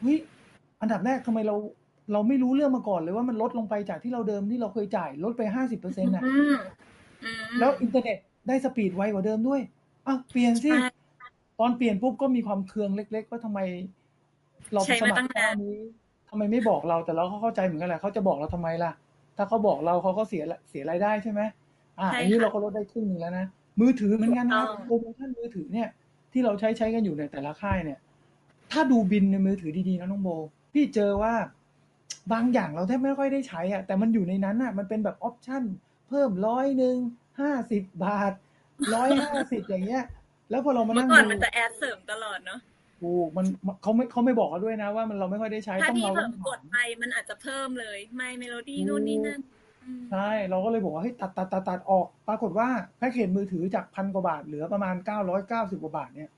[0.00, 0.18] เฮ้ย
[0.80, 1.56] อันดับแรกทำไมเรา
[2.12, 6.56] เราไม่รู้เรื่องมาก่อนเลยว่ามันลดลงไปจากที่เราเดิมที่เราเคยจ่ายลดไปห้าสิบเปอร์เซ็นต์อะอืม
[7.24, 9.60] อืมแล้วอินเทอร์เน็ตได้ speed ไวกว่าเดิมด้วย
[10.06, 10.90] อ้าวเปลี่ยนสิใช่
[11.60, 13.60] ตอนเปลี่ยนปุ๊บก็มีความเคืองเล็ก ๆ ว่าทำไม
[14.72, 15.78] เราไปใช้สมามัคตั้รงนานเจ้านี้
[16.30, 18.92] ทำไมไม่บอกเราแต่เราก็เข้าใจเหมือนกันแหละเขาจะบอกเราทำไมล่ะ
[19.36, 21.40] ถ้าเขาบอกเราเขาก็เสียเสียรายได้ใช่ไหม
[22.00, 23.46] อ่าใช่อันนี้ค่ะเราก็ลดได้ครึ่งหนึ่งแล้วนะ
[23.80, 25.88] มือถือเหมือนกันนะครับถูกต้องโปรโมชั่นมือถือเนี่ย
[26.32, 27.98] ที่เราใช้ใช้กันอยู่ในแต่ละค่ายเนี่ย
[28.72, 30.28] ถ้าดูบินในมือถือดีๆนะน้องโบ
[30.72, 31.34] พี่เจอว่า
[32.32, 35.62] บางอย่างเราแทบไม่ค่อยได้ใช้อะแต่มันอยู่ในนั้นอะมันเป็นแบบออปชั่น
[36.08, 36.96] เพิ่มร้อยหนึ่ง
[37.40, 38.32] ห้าสิบบาท
[38.94, 40.04] ร้อยห้าสิบอย่างเงี้ย
[40.50, 42.60] แล้วพอเรามาเมื่นั่องก่อนดูมันจะแอดเสริมตลอดเนาะ
[43.02, 43.46] ถูกมัน
[43.82, 49.40] เขาไม่เขาไม่บอกเราด้วยนะ ว่ามันเราไม่ค่อยได้ใช้ถ้าต้องพี่เราเผลต้อองกถาดมไปมันอาจจะเพิ่มเลย ไม่เมโลดี้ถูกนู่นนี่นั่น
[49.84, 56.30] อืมใช่เราก็เลยบอกว่าเฮ้ยตัดตัดตัดตัดออก ปรากฏว่าแพ็กเกจมือถือจากพันกว่าบาทเหลือประมาณเก้าร้อยเก้าสิบกว่าบาทเนี่ย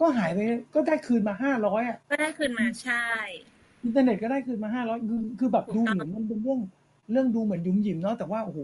[0.00, 0.38] ก็หายไป
[0.74, 3.04] ก็ได้คืนมาห้าร้อยอะก็ได้คืนมาใช่
[3.82, 6.60] อินเทอร์เน็ตก็ได้คืนมาห้าร้อยคือคือแบบถูดูกต้องเหมือนมันเป็นเรื่อง
[7.12, 8.60] เรื่องดูเหมือนยุ่มหยิมเนาะแต่ว่าโอ้โห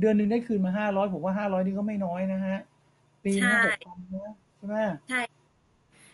[0.00, 2.58] เดือนหนึ่งได้คืนมาห้าร้อยผมว่าห้าร้อยนี่ก็ไม่น้อยนะฮะ
[3.24, 4.76] ปีนึงหกพันนะใช่ไหม
[5.08, 5.20] ใช่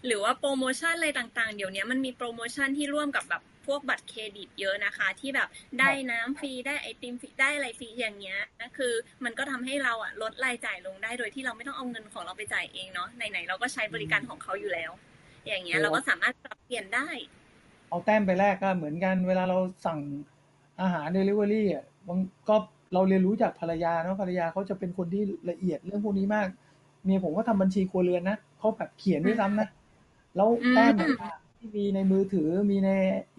[0.07, 5.49] หรือว่าโปรโมชั่นอะไรต่างๆ เดี๋ยวนี้มันมีโปรโมชั่นที่ร่วมกับแบบพวกบัตรเครดิตเยอะนะคะ ที่แบบ
[5.81, 8.93] ได้น้ำฟรีได้ไอติมฟรีได้อะไรฟรีอย่างเงี้ยนะคือ
[9.25, 14.91] มันก็ทำให้เราอะลดรายจ่ายลงได้โดยที่เราไม่ต้องเอาเงินของเราไปจ่ายเองเนาะไหนๆเราก็ใช้บริการของเขาอยู่แล้ว
[15.47, 17.09] อย่างเงี้ยโอ้เราก็สามารถปรับเปลี่ยนได้
[17.89, 20.01] เอาแต้มไปแลกก็เหมือนกันเวลาเราสั่ง
[20.81, 22.57] อาหารเดลิเวอรี่อะบางก็
[22.95, 26.49] เราเรียนรู้จากภรรยาเนาะภรรยาเขาจะเป็นคนที่ละเอียดเรื่องพวกนี้มาก
[27.05, 29.69] เมียผมก็ทำบัญชีครัวเรือนนะเขาแบบเขียนด้วยซ้ำนะ
[30.37, 32.91] แล้วแต้มต่างๆที่มีในมือถือมีใน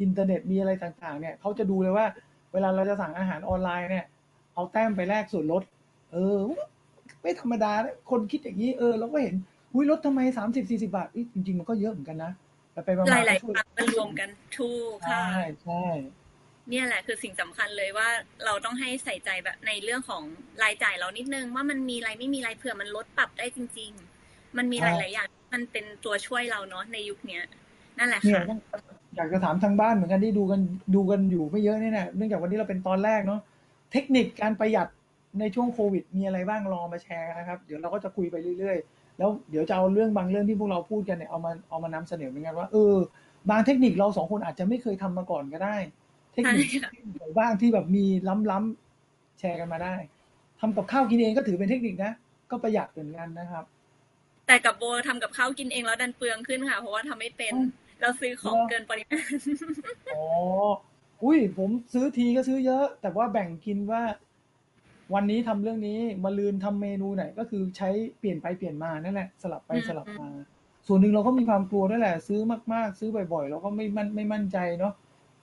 [0.01, 2.06] อินเทอร์เน็ตมีอะไรต่าง ๆ เนี่ยเขาจะดูเลยว่า
[2.54, 4.06] เวลาเราจะสั่งอาหารออนไลน์เนี่ย
[4.54, 5.63] เอาแต้มไปแลกส่วนลด
[6.13, 6.38] เออ
[7.21, 9.36] ไม่ธรรมดานะคนคิดอย่างนี้เออเราก็เห็น
[9.73, 12.32] อุ้ยลดทำไมสามสิบสี่สิบาทอุ๊ยจริง ๆ มันก็เยอะเหมือนกันนะ
[12.73, 15.86] แต่ไปมาหๆลายก็ๆครั้งมันรวมกันถูกค่ะใช่ใช่
[16.69, 18.10] เนี่ยแหละคือสิ่งสำคัญเลยว่า
[18.45, 20.23] เราต้องให้ใส่ใจแบบในเรื่องของ
[20.63, 23.91] รายจ่ายเรานิดนึง ว่ามันมีอะไรไม่มีอะไรเผื่อมันลดปรับได้จริง
[24.23, 27.43] ๆ มันมีหลายๆอย่างที่ มันเป็นตัวช่วยเราเนาะในยุคเนี้ย
[27.97, 28.43] นั่นแหละค่ะ
[29.15, 30.61] อยากจะถามทางบ้านเหมือนกันที่ดูกัน
[30.95, 33.41] ดูกันอยู่ไม่เยอะเนี่ยนะเนื่องจากวันนี้เราเป็นตอนแรกเนาะ
[33.91, 34.87] เทคนิคการประหยัด
[35.39, 42.95] ในช่วงโควิด มีอะไรบ้างลองมาแชร์กันนะครับ เดี๋ยวเราก็จะคุยไปเรื่อยๆ แล้วเดี๋ยวจะเอาเรื่องบางเรื่องที่พวกเราพูดกันเนี่ยเอามาเอามานำเสนอเหมือนกันว่าเออ
[43.49, 45.75] บางเทคนิคเราสองคนอาจจะไม่เคยทำมาก่อนก็ได้
[46.33, 48.05] เทคนิคใช่ค่ะไหนบ้างที่แบบมี
[48.51, 49.95] ล้ำๆแชร์กันมาได้
[50.59, 52.13] ทำกับข้าวกินเองก็ถือเป็นเทคนิคนะ
[52.51, 53.65] ก็ประหยัดเหมือนกันนะครับ
[54.51, 57.63] แต่กับโบทำกับข้าวกินเองแล้วดันเปลืองขึ้นค่ะ เพราะว่าทำไม่เป็นอ๋อ
[58.01, 59.33] เราซื้อของเหรอเกินปริมาณ
[60.15, 60.25] อ๋อ
[61.23, 64.01] อุ้ยผมซื้อทีก็ซื้อเยอะ แต่ว่าแบ่งกินว่า
[65.13, 70.29] วันนี้ทำเรื่องนี้มาลืนทำเมนูไหนก็คือใช้เปลี่ยนไปเปลี่ยนมานั่นแหละ สลับไปอืมสลับมา
[70.87, 72.39] ส่วนหนึ่งเราก็มีความกลัวด้วยแหละ ซื้อ
[72.73, 74.93] มาก ๆ ซื้อบ่อยๆเราก็ไม่มั่นไม่มั่นใจเนาะ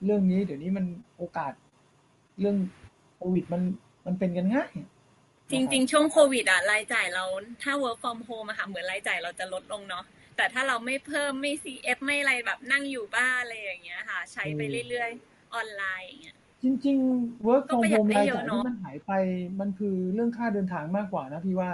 [0.05, 0.85] เรื่องนี้เดี๋ยวนี้มัน
[1.17, 1.53] โอกาส
[2.39, 2.57] เรื่อง
[3.17, 3.61] โควิดมัน
[4.05, 4.71] มันเป็นกันง่าย
[5.51, 7.25] จริง ๆ ช่วงโควิดอะรายจ่ายเรา
[7.63, 10.03] ถ้า work from home อะค่ะเหมือนรายจ่ายเราจะลดลงเนาะ
[10.37, 19.11] แต่ถ้าเราไม่เพิ่มไม่ CF ไม่อะไรแบบนั่งอยู่บ้านอะไรอย่างเงี้ยค่ะ ใช้ไปเรื่อยๆ ออนไลน์อย่างเงี้ยจริง ๆ work ก็ from ประหยัด home ได้รายเยจ่าอะยเนอะที่มันหายไป
[19.59, 21.71] มันคือเรื่องค่าเดินทางมากกว่านะพี่ว่า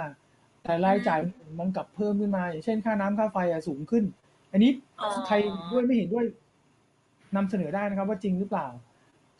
[0.64, 1.20] แต่รายจ่าย
[1.60, 4.04] มันกลับเพิ่มขึ้นมา อย่างเช่นค่าน้ำค่าไฟอะสูงขึ้น
[4.52, 5.34] อันนี้อ๋อใคร
[5.72, 6.24] ด้วยไม่เห็นด้วย
[7.36, 8.66] นำเสนอได้นะครับ ว่าจริงหรือเปล่า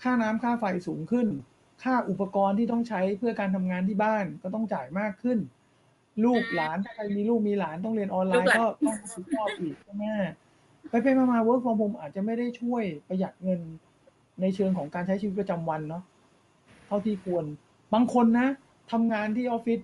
[0.03, 1.27] ค่าน้ำค่าไฟสูงขึ้น
[1.83, 5.39] ค่าอุปกรณ์ที่ต้องใช้เพื่อการทำงานที่บ้านก็ต้องจ่ายมากขึ้น
[6.25, 10.05] ลูกหลานถ้าใครมีลูกมีหลานต้องเรียนออนไลลูกน์หลานก็ต้องรับผิดชอบอีกใช่ไหม
[10.91, 13.61] ไปไปมามา work from home อาจจะไม่ได้ช่วยประหยัดเงิน
[14.41, 16.03] ในเชิงของการใช้ชีวิตประจำวันเนาะ
[16.87, 17.45] เท่าที่ควร
[17.95, 18.49] บางคนนะ
[18.93, 19.81] ทำงานที่ออฟฟิศ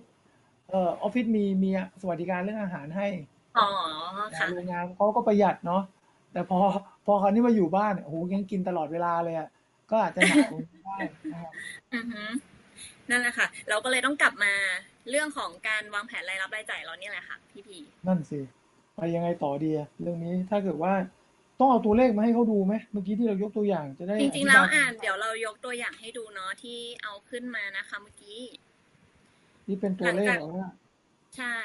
[0.69, 1.69] เอ่อออฟฟิศมีมี
[2.01, 3.07] สวัสดิการเรื่องอาหารให้
[3.57, 3.67] อ๋อ
[4.29, 5.83] แต่ค่ะโรงงานเขาก็ประหยัดเนาะ
[6.33, 6.59] แต่พอ
[7.05, 9.49] พอคราวนี้มาอยู่บ้านเนี่ยโอ้โหยังกินตลอดเวลาเลยอะ
[9.91, 10.95] ก็อาจจะหนักลงได้
[11.31, 11.51] นะครับ
[11.93, 12.23] อือฮึ
[13.09, 14.53] นั่นแหละค่ะ เราก็เลยต้องกลับมา
[15.09, 18.39] เรื่องของการวางแผนรายรับรายจ่ายเราเนี่ยแหละค่ะพี่พีนั่นสิ
[18.95, 20.93] ไปยังไงต่อดีอะเรื่องนี้ถ้าเกิดว่า
[21.59, 28.41] ต้องเอาตัวเลขมาให้เขาดูไหมเมื่อกี้ที่เรายกตัวอย่างจะได้จริงๆแล้วธิบยอ่านเดี๋ยวเรายกตัวอย่างให้ดูเนาะที่เอาขึ้นมานะคะ เมื่อกี้
[29.67, 30.67] นี่เป็นตัวเลขเหรอว่า
[31.37, 31.57] ใช่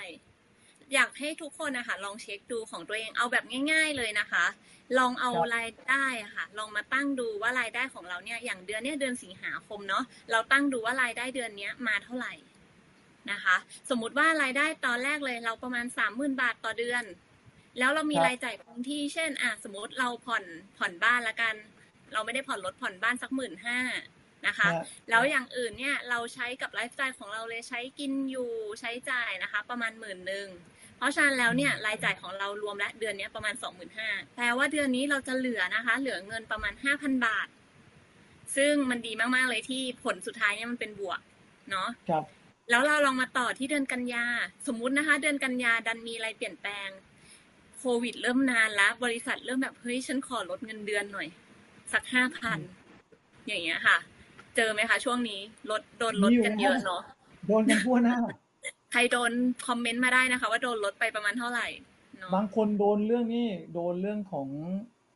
[0.94, 4.44] อยากให้ทุกคนนะคะลองเช็คดูของตัวเองเอาแบบง่าย ๆเลยนะคะ
[4.98, 12.32] ลองเอาครับรายได้อะค่ะ ลองมาตั้งดูว่ารายได้ของเราเนี่ยอย่างเดือนเนี่ยเดือนสิงหาคมเนาะเราตั้งดูว่ารายได้เดือนเนี้ยมาเท่าไหร่
[13.32, 13.56] นะคะ
[13.90, 17.04] สมมุติว่ารายได้ตอนแรกเลยเราประมาณสามหมื่นบาทต่อเดือน
[17.78, 20.44] แล้วเรามีครับรายจ่ายคงที่เช่นอะสมมติเราผ่อน
[20.78, 21.54] ผ่อนบ้านละกัน
[22.12, 23.80] เราไม่ได้ผ่อนรถผ่อนบ้านสักหมื่นห้า
[24.46, 30.48] นะคะฮะแล้วอย่างอื่นเนี่ยเราใช้กับไลฟ์สไตล์ของเราเลยใช้กินอยู่ใช้จ่ายนะคะ ประมาณหมื่นหนึ่ง
[30.98, 37.48] เพราะฉะนั้นแล้วเนี่ยรายจ่ายของเรารวมและเดือนเนี้ยประมาณสองหมื่นห้าแปลว่าเดือนนี้เราจะเหลือนะคะ เหลือเงินประมาณห้าพันบาท
[38.56, 41.20] ซึ่งมันดีมากๆเลยที่ผลสุดท้ายเนี่ยมันเป็นบวก
[41.70, 42.24] เนาะครับ
[42.70, 44.24] แล้วเราลองมาต่อที่เดือนกันยา
[44.66, 46.88] สมมุตินะคะ เดือนกันยาดันมีอะไรเปลี่ยนแปลง
[47.78, 51.28] โควิดเริ่มนานแล้ว บริษัทเริ่มแบบเฮ้ยฉันขอลดเงินเดือนหน่อย
[51.92, 52.58] สักห้าพัน
[53.46, 53.96] อย่างเงี้ยค่ะ
[54.56, 57.02] เจอไหมคะช่วงนี้ลดโดนลดกันเยอะเนาะ
[57.46, 58.16] โดนกันทั่วหน้า
[58.92, 59.32] ใครโดน
[59.66, 61.66] คอมเมนต์มาได้นะคะ ว่าโดนลดไปประมาณเท่าไหร่
[62.18, 64.48] เนาะบางคนโดนเรื่องนี้โดนเรื่องของ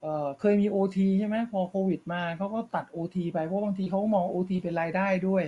[0.03, 5.45] เอ่อเคยมีโอทีใช่ไหมพอโควิดมาเขาก็ตัดโอทีไปเพราะบางทีเขาก็มองโอทีเป็นรายได้ด้วย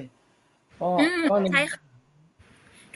[0.81, 1.81] ก็อืมก็เลยใช่ค่ะ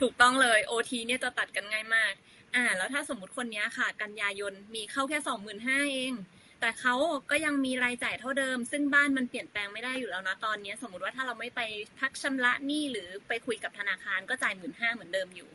[0.01, 2.13] ถูกต้องเลยโอทีเนี่ยจะตัดกันง่ายมาก
[2.55, 6.13] อ่า แล้วถ้าสมมติคนเนี้ยค่ะ กันยายนมีเข้าแค่สองหมื่นห้าเอง
[6.59, 6.95] แต่เขา
[7.31, 11.61] ก็ยังมีรายจ่ายเท่าเดิม ซึ่งบ้านมันเปลี่ยนแปลงไม่ได้อยู่แล้วนะตอนเนี้ยสมมติว่าถ้าเราไม่ไป
[11.99, 15.49] พักชำระหนี้หรือไปคุยกับธนาคารก็จ่ายหมื่นห้าเหมือนเดิมอยู่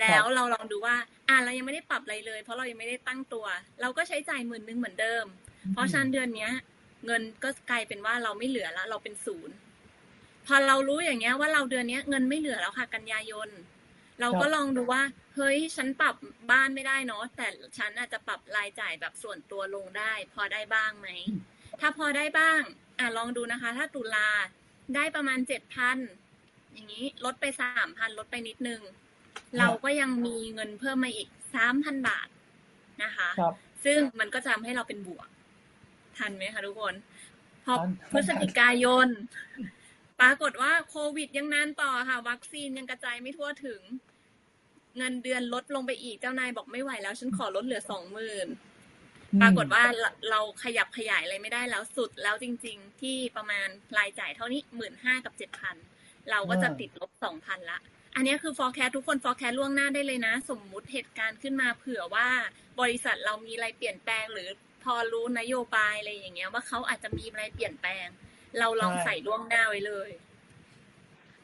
[0.00, 0.96] แล้วเราลองดูว่า
[1.28, 3.46] อ่าเรายังไม่ได้ปรับอะไรเลย เพราะเรายังไม่ได้ตั้งตัว
[3.80, 5.24] เราก็ใช้จ่ายหมื่นนึงเหมือนเดิม
[5.72, 6.50] เพราะฉะนั้นเดือนเนี้ย
[7.06, 9.54] เงินก็กลายเป็นว่าเราไม่เหลือแล้วเราเป็นศูนย์
[10.46, 13.48] พอเรารู้อย่างเงี้ยว่าเราเดือนเนี้ยเงินไม่เหลือแล้วค่ะกันยายน
[14.20, 15.02] เราก็ลองดูว่า
[15.36, 16.14] เฮ้ยฉันปรับ
[16.50, 17.46] บ้านไม่ได้เนาะแต่
[17.78, 21.08] ฉันอาจจะปรับรายจ่ายแบบส่วนตัวลงได้ พอได้บ้างไหม
[21.80, 22.60] ถ้าพอได้บ้าง
[22.98, 24.28] อะลองดูนะคะ ถ้าตุลา
[24.94, 25.98] ได้ประมาณเจ็ดพัน
[26.72, 28.80] อย่างนี้ลดไปสามพันลดไปนิดนึง
[29.58, 32.28] เราก็ยังมีเงินเพิ่มมาอีกสามพันบาท
[33.02, 33.54] นะคะครับ
[33.84, 35.28] ซึ่งมันก็จะทำให้เราเป็นบวก
[36.18, 36.94] ทันไหมคะทุกคน
[37.64, 39.08] พอทันพฤศจิกายน
[40.20, 43.80] ปรากฏว่าโควิดยังนานต่อค่ะ วัคซีนยังกระจายไม่ทั่วถึง
[44.98, 48.48] เงินเดือนลดลงไปอีกเจ้านายบอกไม่ไหวแล้ว ฉันขอลดเหลือสองหมื่น
[49.42, 55.76] ปรากฏว่าเราเราขยับขยายอะไรไม่ได้แล้วสุดแล้วจริง ๆ ที่ประมาณรายจ่ายเท่านี้หมื่นห้ากับเจ็ดพัน
[56.30, 57.78] เราก็จะติดลบสองพันละ
[58.14, 62.28] อันนี้คือ forecast ทุกคน forecast ล่วงหน้าได้เลยนะ สมมุติเหตุการณ์ขึ้นมาเผื่อว่า
[62.80, 64.48] บริษัทเรามีอะไรเปลี่ยนแปลงหรือ
[64.84, 68.06] พอรู้นโยบายอะไรอย่างเงี้ยว่าเขาอาจจะมีอะไรเปลี่ยนแปลง
[68.58, 70.10] เราลองใช่ใส่ล่วงหน้าไว้เลย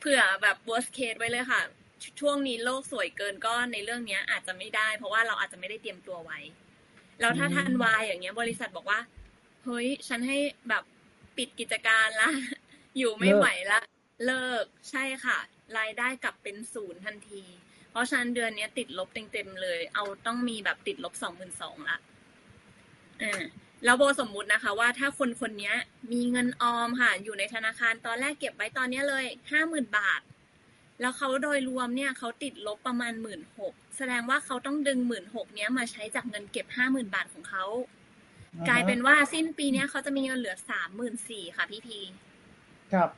[0.00, 1.62] เผื่อแบบ worst case ไว้เลยค่ะ
[2.20, 6.38] ช่วงนี้โลกสวยเกินก็ในเรื่องเนี้ย อาจจะไม่ได้ เพราะว่าเราอาจจะไม่ได้เตรียมตัวไว้
[7.20, 9.00] แล้วถ้าทันวายอย่างเงี้ย บริษัทบอกว่า
[9.64, 10.82] เฮ้ยฉันให้แบบ
[11.36, 12.28] ปิดกิจการละ
[12.98, 13.80] อยู่ไม่ไหวละ
[14.26, 15.38] เลิกใช่ค่ะ
[15.78, 17.42] รายได้กลับเป็นศูนย์ทันที
[17.90, 21.98] เพราะฉะนั้นเดือนเนี้ยติดลบเต็มๆเลย เอาต้องมีแบบติดลบสองหมื่นสองละ
[23.22, 23.42] อ่า
[23.84, 25.72] แล้วโบสมมุตินะคะว่าถ้าคนคนนี้
[26.12, 30.20] มีเงินออมค่ะอยู่ในธนาคารตอนแรกเก็บไว้ตอนนี้เลยห้าหมื่นบาท
[31.00, 37.64] แล้วเขาโดยรวมเนี่ยเขาติดลบประมาณหมื่นหกแสดงว่าเขาต้องดึงหมื่นหกเนี้ยมาใช้จากเงินเก็บห้าหมื่นบาทของเขา
[38.68, 41.98] กลายเป็นว่าสิ้นปีเนี้ยเขาจะมีเงินเหลือสามหมื่นสี่ค่ะพี่พี
[42.92, 43.10] ครับ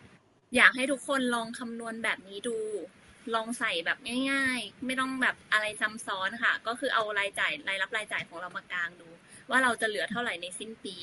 [0.57, 2.59] อยากให้ทุกคนลองคำนวณแบบนี้ดู
[3.35, 3.99] ลองใส่แบบ
[4.31, 9.09] ง่าย ๆ ไม่ต้องแบบอะไรซับซ้อนค่ะ ก็คือเอารายจ่ายรายรับรายจ่ายของเรามากลางดู
[9.51, 10.97] ว่าเราจะเหลือเท่าไหร่ในสิ้นปี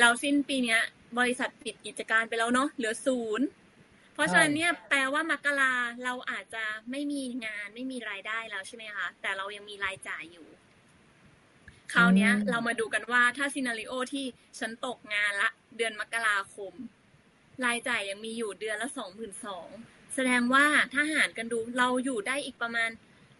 [0.00, 0.80] เราสิ้นปีเนี้ย
[1.18, 3.46] บริษัทปิดกิจการไปแล้วเนาะเหลือศูนย์
[4.16, 5.72] เพราะฉะนั้นเนี่ยแปลว่ามกรา
[6.04, 10.46] เราอาจจะไม่มีงานไม่มีรายได้แล้วใช่ไหมคะ แต่เรายังมีรายจ่ายอยู่
[11.92, 14.24] คราวเนี้ยอืมเรามาดูกันว่าถ้าซีนารีโอที่
[14.58, 16.72] ฉันตกงานละ เดือนมกราคม
[17.64, 19.68] รายจ่ายยังมีอยู่เดือนละสองหมื่นสอง
[20.14, 22.90] แสดงว่าถ้าหารกันดูเราอยู่ได้อีกประมาณ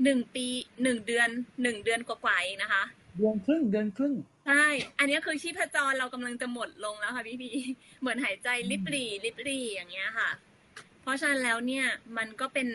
[0.04, 0.46] หนึ่งปี
[0.82, 1.28] หนึ่งเดือน
[1.62, 2.84] หนึ่งเดือนกว่าๆเองนะคะ
[3.16, 4.14] เดือนครึ่งเดือนครึ่ง
[4.46, 4.66] ใช่
[4.98, 7.50] อันนี้คือชีพจรเรากำลังจะหมดลงแล้วค่ะพี่พี
[8.00, 10.30] เหมือนหายใจลิบหรี่ลิบหรี่อย่างเงี้ยค่ะ
[11.06, 11.86] เพราะฉะนั้นแล้วเนี่ย
[12.18, 12.68] มันก็เป็น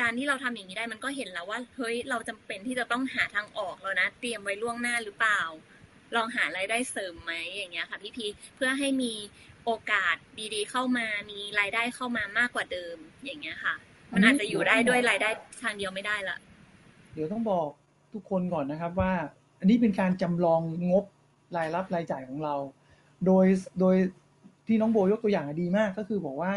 [0.00, 5.40] การที่เราทำอย่างนี้ได้มันก็เห็นแล้วว่าเฮ้ยเราจำเป็นที่จะต้องหาทางออกแล้วนะ เตรียมไว้ล่วงหน้าหรือเปล่า
[6.16, 9.12] ลองหารายได้เสริมไหมอย่างเงี้ยค่ะพี่พีเพื่อให้มี
[9.64, 10.16] โอกาส
[10.54, 13.74] ดีๆ เข้ามามีรายได้เข้ามามากกว่าเดิมอย่างเงี้ยค่ะ
[14.12, 15.30] มันอาจจะอยู่ได้ด้วยรายได้
[15.62, 16.36] ทางเดียวไม่ได้ละ
[17.14, 17.68] เดี๋ยวต้องบอก
[18.12, 19.12] ทุกคนก่อนนะครับว่า
[19.58, 21.04] อันนี้เป็นการจำลองงบ
[21.56, 22.54] รายรับรายจ่ายของเรา
[23.26, 23.46] โดย
[23.80, 23.96] โดย
[24.66, 26.52] ที่น้องโบยกตัวอย่างดีมากก็คือบอกว่า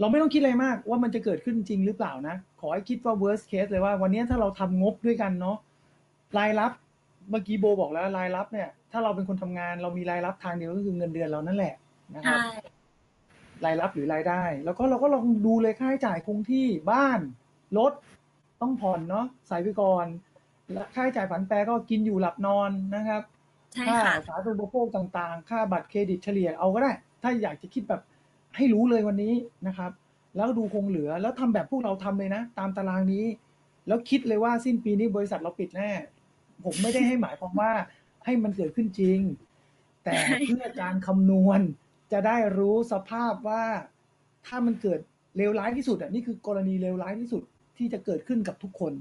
[0.00, 5.56] เราไม่ต้องคิดอะไรมากว่ามันจะเกิดขึ้นจริงหรือเปล่านะ ขอให้คิดว่า worst case เลยว่า วันนี้ถ้าเราทำงบด้วยกันเนาะ
[6.38, 6.72] รายรับ
[7.30, 11.74] เมื่อกี้โบบอกแล้วรายรับเนี่ย ถ้าเราเป็นคนทำงานเรามีรายรับทางเดียวก็คือเงินเดือนเรานั่นแหละ
[12.14, 12.48] นะครับใช่
[13.64, 17.20] รายรับหรือรายได้ แล้วก็เราก็ลองดูเลยค่าใช้จ่ายคงที่บ้าน
[17.78, 17.92] รถ
[18.60, 20.06] ต้องผ่อนเนาะใส่ไปก่อน
[20.72, 23.22] และค่าใช้จ่ายผันแปรก็กินอยู่หลับนอนนะครับ
[23.74, 28.02] ใช่ค่าค่ะสาธารณูปโภคต่างๆ ค่าบัตรเครดิตเฉลี่ยเอาก็ได้ ถ้าอยากจะคิดแบบ
[28.56, 29.34] ให้รู้เลยวันนี้
[29.66, 29.90] นะครับ
[30.36, 33.24] แล้วดูคงเหลือแล้วทำแบบพวกเราทำเลยนะ ตามตารางนี้
[33.88, 35.90] แล้วคิดเลยว่าสิ้นปีนี้บริษัทเราปิดแน่
[36.64, 37.72] ผมไม่ได้ให้หมายความว่า
[38.24, 39.18] ให้มันเกิดขึ้นจริง
[40.04, 40.12] แต่
[40.48, 41.60] เพื่อการคำนวณ
[42.12, 43.64] จะได้รู้สภาพว่า
[44.46, 45.00] ถ้ามันเกิด
[45.36, 47.42] เลวร้ายที่สุดอะนี่คือกรณีเลวร้ายที่สุด
[47.78, 48.92] ที่จะเกิดขึ้นกับทุกคน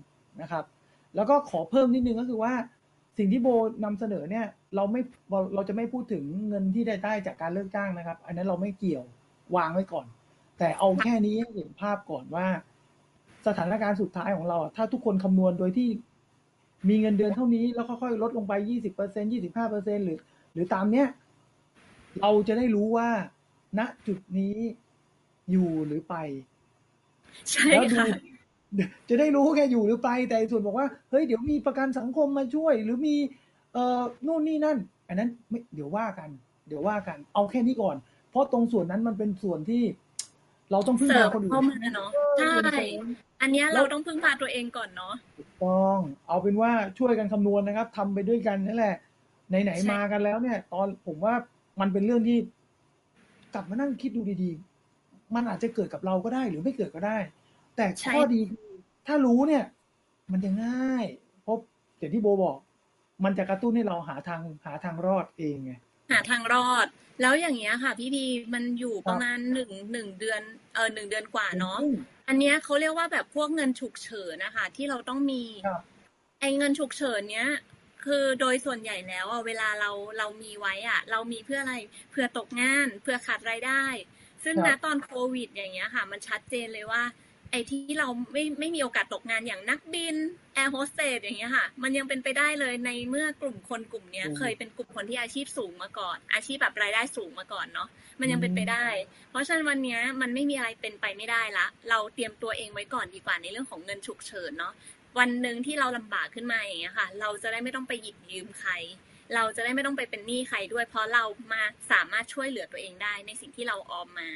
[0.42, 0.66] นะครับ
[1.16, 2.54] แล้วก็ขอเพิ่มนิดนึงก็คือว่า
[3.18, 3.48] สิ่งที่โบ
[3.84, 9.04] นำเสนอเนี่ย เราไม่เราเราจะไม่พูดถึงเงินที่ได้ได้จากการเลิกจ้างนะครับ อันนั้นเราไม่เกี่ยว
[9.56, 10.08] วางไว้ก่อน
[10.58, 12.48] แต่เอาแค่นี้ให้เห็นภาพก่อนว่า
[13.48, 15.90] สถานการณ์สุดท้ายของเราอะถ้าทุกคนคำนวณโดยที่
[16.90, 20.20] มีเงินเดือนเท่านี้แล้วค่อยๆลดลงไปยี่สิบเปอร์เซ็นยี่สิบห้าเปอร์เซ็นหรือ
[20.54, 21.08] หรือตามเนี้ย
[22.22, 23.10] เราจะได้รู้ว่า
[23.80, 24.56] ณจุดนี้
[25.52, 26.16] อยู่หรือไป
[27.50, 28.08] ใช่แล้วดูค่ะ
[29.10, 33.16] จะได้รู้แค่อยู่หรือไป แต่ส่วนบอกว่าเฮ้ยเดี๋ยวมีประกันสังคมมาช่วย หรือมี
[33.74, 36.30] เอ่อนู่นนี่นั่น อันนั้นไม่เดี๋ยวว่ากัน
[36.68, 39.84] เดี๋ยวว่ากัน เอาแค่นี้ก่อนเพ ราะตรงส่วนนั้นมันเป็นส่วนที่
[40.72, 42.80] เราต้องพึ่งเสริพามคนอื่นเข้ามาเนาะใช่
[43.42, 48.96] อันเนี้ยเราต้องพึ่งพาตัวเองก่อนเนาะถูกต้อง เอาเป็นว่าช่วยกันคำนวณนะครับทำไปด้วยกันนั่นแหละ
[49.50, 51.34] ไหนใช่ๆมากันแล้วเนี่ย ตอนผมว่า
[51.80, 52.38] มันเป็นเรื่องที่
[53.54, 57.18] กลับมานั่งคิดดูดีๆ มันอาจจะเกิดกับเราก็ได้หรือไม่เกิดก็ได้
[57.76, 58.68] แต่ข้อดีคือ
[59.08, 59.66] ถ้ารู้เนี่ย
[60.32, 61.06] มันจะง่าย
[61.44, 61.58] เพราะ
[61.98, 62.58] อย่างที่โบบอก
[63.24, 65.74] มันจะกระตุ้นให้เราหาทางหาทางรอดเองไง
[66.10, 66.88] หาทางรอด
[67.22, 70.42] แล้วอย่างเงี้ยค่ะ พี่พีมันอยู่ประมาณหนึ่งหนึ่งเดือน
[70.74, 71.80] เออหนึ่งเดือนกว่าเนาะ
[72.28, 75.82] อันเนี้ยเขาเรียกว่าแบบพวกเงินฉุกเฉินนะคะ ที่เราต้องมีครับ
[76.42, 77.50] ไอ้เงินฉุกเฉินเนี้ย
[78.06, 81.76] คือโดยส่วนใหญ่แล้วอะเวลาเราเรามีไว้อะเรามีเพื่ออะไร
[82.12, 83.84] เพื่อตกงานเพื่อขาดรายได้
[84.44, 87.04] ซึ่งครัณบตอนโควิด อย่างเงี้ยค่ะ มันชัดเจนเลยว่า
[87.52, 90.16] ไอ้ที่เราไม่ไม่มีโอกาสตกงานอย่างนักบิน
[90.56, 98.88] แอร์โฮสเตสอย่างเงี้ยค่ะ มันยังเป็นไปได้เลยในเมื่อกลุ่มคนกลุ่มเนี้ย เคยเป็นกลุ่มคนที่อาชีพสูงมาก่อน อาชีพแบบรายได้สูงมาก่อนเนาะมันยังเป็นไปได้
[99.30, 104.74] เพราะฉะนั้นวันเนี้ยมันไม่มีอะไรเป็นไปไม่ได้ละ เราเตรียมตัวเองไว้ก่อนดีกว่าในเรื่องของเงินฉุกเฉินเนาะ
[105.20, 108.72] วันหนึ่งที่เราลำบากขึ้นมาอย่างเงี้ยค่ะ เราจะได้ไม่ต้องไปหยิบยืมใคร
[109.36, 114.30] เราจะได้ไม่ต้องไปเป็นหนี้ใครด้วย เพราะเรามาสามารถช่วยเหลือตัวเองได้ในสิ่งที่เราออมมา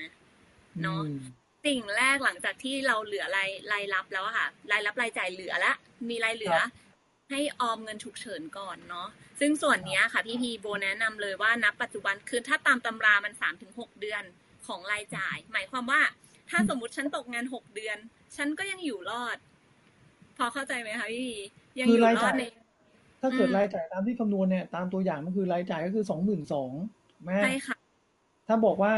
[0.82, 1.02] เนาะ
[1.63, 5.74] อืมสิ่งแรกหลังจากที่เราเหลือรายรายรับแล้วอะค่ะ รายรับรายจ่ายเหลือละ
[6.10, 6.69] มีรายเหลือครับ
[7.32, 9.08] ให้ออมเงินฉุกเฉินก่อนเนาะ
[9.39, 14.24] ซึ่งส่วนเนี้ยค่ะพี่พีโบแนะนำเลยว่านับปัจจุบันคือถ้าตามตำรามันสามถึงหกเดือน
[14.67, 16.02] ของรายจ่าย หมายความว่า
[16.50, 17.97] ถ้าสมมติฉันตกงานหกเดือน
[18.38, 19.38] ฉันก็ยังอยู่รอด
[20.38, 21.36] พอเข้าใจไหมคะพี่พี
[21.80, 22.43] ยังคืออยู่รายรอจ่าดยใน
[23.21, 26.71] ถ้าเกิดอืมรายจ่ายตามที่คำนวณเนี่ยตามตัวอย่างมันคือรายจ่ายก็คือสองหมื่นสอง
[27.26, 27.78] แม่ใช่ค่ะ
[28.47, 28.93] ถ้าบอกว่า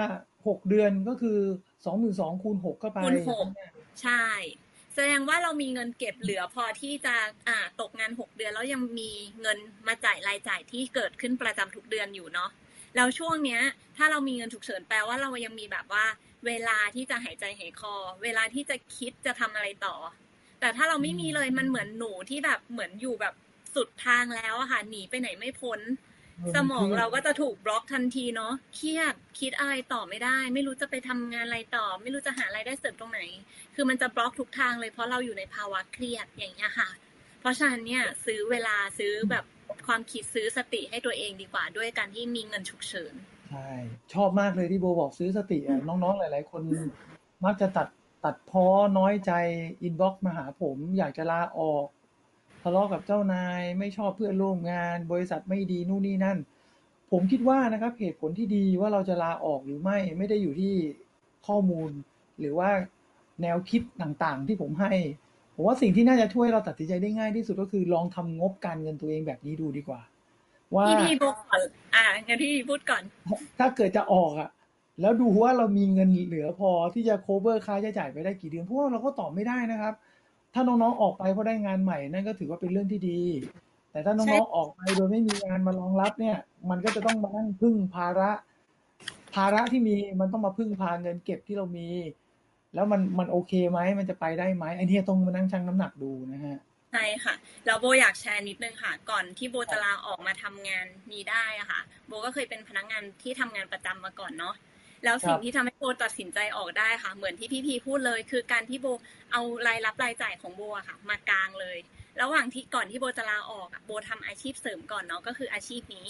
[0.48, 1.40] หกเดือนก็คือ
[1.86, 3.46] สองหมื่นสองคูณหกเข้าไปคูณหก
[4.02, 4.26] ใช่
[4.96, 7.16] แสดงว่าเรามีเงินเก็บเหลือพอที่จะ
[7.48, 12.50] อ่าตกงานหกเดือนแล้วยังมีเงินมาจ่ายรายจ่ายที่เกิดขึ้นประจำทุกเดือนอยู่เนาะ
[12.96, 13.62] แล้วช่วงเนี้ย
[13.98, 16.06] ถ้าเรามีเงินฉุกเฉินแปลว่าเรายังมีแบบว่า
[16.46, 19.96] เวลาที่จะหายใจหายคอ เวลาที่จะคิดจะทำอะไรต่อ
[20.60, 23.34] แต่ถ้าเราไม่มีเลยมันเหมือนหนูที่แบบเหมือนอยู่แบบ
[23.76, 25.80] สุดทางแล้วอะค่ะหนีไปไหนไม่พ้น
[26.56, 33.22] สมองเราก็จะถูกบล็อกทันทีเนาะเครียดคิดอะไรต่อไม่ได้ ไม่รู้จะไปทำงานอะไรต่อ ไม่รู้จะหาอะไรายได้เสริมตรงไหน
[33.76, 36.90] คือมันจะบล็อกทุกทางเลยเพราะเราอยู่ในภาวะเครียดอย่างเงี้ยค่ะ
[37.40, 39.46] เพราะฉะนั้นเนี่ยซื้อเวลาซื้อแบบ
[39.88, 43.14] ความคิดซื้อสติให้ตัวเองดีกว่า ด้วยการที่มีเงินฉุกเฉิน
[43.50, 43.70] ใช่
[44.14, 46.62] ชอบมากเลยที่โบบอกซื้อสติอะน้องๆหลาย ๆ คน
[47.46, 47.88] มักจะตัด
[48.26, 48.66] ตัดพ้อ
[48.98, 49.32] น้อยใจ
[49.84, 51.88] อินบ็อกซ์มาหาผม อยากจะลาออก
[52.64, 56.38] ทะเลาะกับเจ้านายไม่ชอบเพื่อนร่วมงาน บริษัทไม่ดีนู่นนี่นั่น
[57.12, 60.74] ผมคิดว่านะครับเหตุผลที่ดีว่าเราจะลาออกหรือไม่ไม่ได้อยู่ที่
[61.48, 61.92] ข้อมูล
[62.40, 62.70] หรือว่า
[63.42, 64.94] แนวคิดต่างๆ ที่ผมให้
[65.56, 70.02] ผมว่าสิ่งที่น่าจะช่วยเราตัดสินใจได้ง่ายที่สุดก็คือลองทำงบการเงินตัวเองแบบนี้ดูดีกว่า
[70.76, 71.62] ว่าพี่พีบอกก่อน
[71.96, 73.04] อ่างั้นพี่พีพูดก่อน
[73.60, 74.50] ถ้าเกิดจะออกอะ
[75.02, 79.94] แล้วดูว่าเรามีเงินเหลือพอที่จะ cover ค่าใช้จ่ายไปได้กี่เดือนเพราะว่าเราก็ตอบไม่ได้นะครับ
[80.54, 83.22] ถ้าน้องๆออกไปเพราะได้งานใหม่นั่นก็ถือว่าเป็นเรื่องที่ดี
[83.92, 86.38] แต่ถ้าน้องๆออกไปโดยไม่มีงานมารองรับเนี่ย
[86.70, 88.32] มันก็จะต้องมานั่งพึ่งภาระ
[89.36, 91.90] ภาระที่มีมันต้องมาพึ่งพาเงินเก็บที่เรามี
[92.74, 96.58] แล้วมันมันโอเคไหมมันจะไปได้ไหมไอ้เนี่ต้องมานั่งชั่งน้ำหนักดูนะฮะ
[96.92, 97.36] ใช่ค่ะ
[97.66, 104.56] แล้วโบอยากแชร์นิดนึงค่ะ ก่อนที่โบจะลาออกมาทำงานนี้ได้อะค่ะ โบก็เคยเป็นพนักงานที่ทำงานประจำมาก่อนเนาะ
[105.04, 108.88] แล้วสิ่คงรับที่ทำให้โบตัดสินใจออกได้ค่ะ เหมือนที่พี่พีพูดเลย คือการที่โบ
[109.32, 111.78] เอารายรับรายจ่ายของโบอะค่ะ มากลางเลย
[112.22, 116.10] ระหว่างที่ก่อนที่โบจะลาออกอะโบทำอาชีพเสริมก่อนเนาะก็คืออาชีพนี้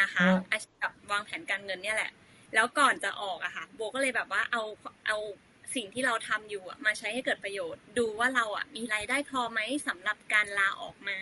[0.00, 2.12] นะคะอาชีพแบบวางแผนการเงินเนี่ยแหละ
[2.54, 4.62] แล้วก่อนจะออกอะค่ะ โบก็เลยแบบว่าเอา
[5.06, 5.16] เอา
[5.74, 11.18] สิ่งที่เราทำอยู่อะมาใช้ให้เกิดประโยชน์ ดูว่าเราอะมีรายได้พอไหมสำหรับการลาออกมา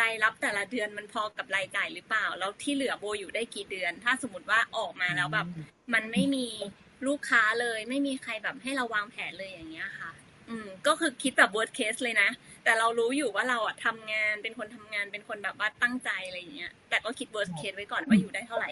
[0.00, 5.46] รายรับแต่ละเดือนมันพอกับรายจ่ายหรือเปล่า แล้วที่เหลือโบอยู่ได้กี่เดือน ถ้าสมมติว่าออกมาแล้วแบบ
[5.94, 6.46] มันไม่มี
[7.06, 10.10] ลูกค้าเลย ไม่มีใครแบบให้เราวางแผนเลยอย่างเงี้ยค่ะ
[10.48, 12.28] อืม ก็คือคิดแบบ worst case เลยนะ
[12.64, 18.70] แต่เรารู้อยู่ว่าเราอะทำงานเป็นคนทำงานเป็นคนแบบว่าตั้งใจอะไรอย่างเงี้ย แต่ก็คิด worst case ไว้ก่อนว่าอยู่ได้เท่าไหร่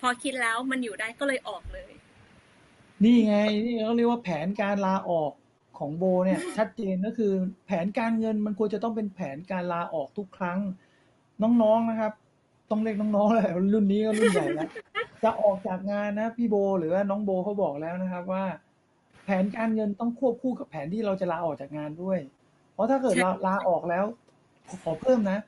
[0.00, 1.92] พอคิดแล้วมันอยู่ได้ก็เลยออกเลย
[3.04, 5.32] นี่ไงนี่เขาเรียกว่าแผนการลาออก
[5.82, 7.32] ของโบเนี่ย ชัดเจนก็คือ
[7.66, 10.58] แผนการเงินมันควรจะต้องเป็นแผนการลาออกทุกครั้ง
[11.42, 12.12] น้องๆนะครับ
[12.70, 14.68] ต้องเรียกน้องๆเลยรุ่นนี้ก็รุ่นใหญ่แล้ว
[15.24, 18.44] จะออกจากงานนะพี่โบหรือว่าน้องโบเขาบอกแล้วนะครับว่า
[19.24, 22.18] แผนการเงินต้องควบคู่กับแผนที่เราจะลาออกจากงานด้วย
[22.72, 24.04] เพราะถ้าเกิดลาลาออกแล้ว
[24.82, 25.38] ขอเพิ่มนะ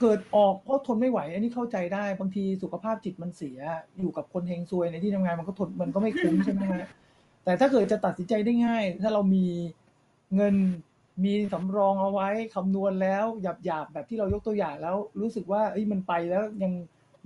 [0.00, 3.58] เกิดออกเพราะทนไม่ไหว อันนี้เข้าใจได้บางทีสุขภาพจิตมันเสีย
[3.98, 6.88] อยู่กับคนเฮงซวยในที่ทำงานมันก็ทนมันก็ไม่คุ้มใช่ไหมฮะ
[7.48, 9.46] แต่ถ้าเกิดจะตัดสินใจได้ง่าย ถ้าเรามี
[10.36, 10.54] เงิน
[11.24, 16.72] มีสำรองเอาไว้คำนวณแล้วหยาบหยาบๆแบบที่เรายกตัวอย่างแล้ว รู้สึกว่าเอ้ยมันไปแล้วยัง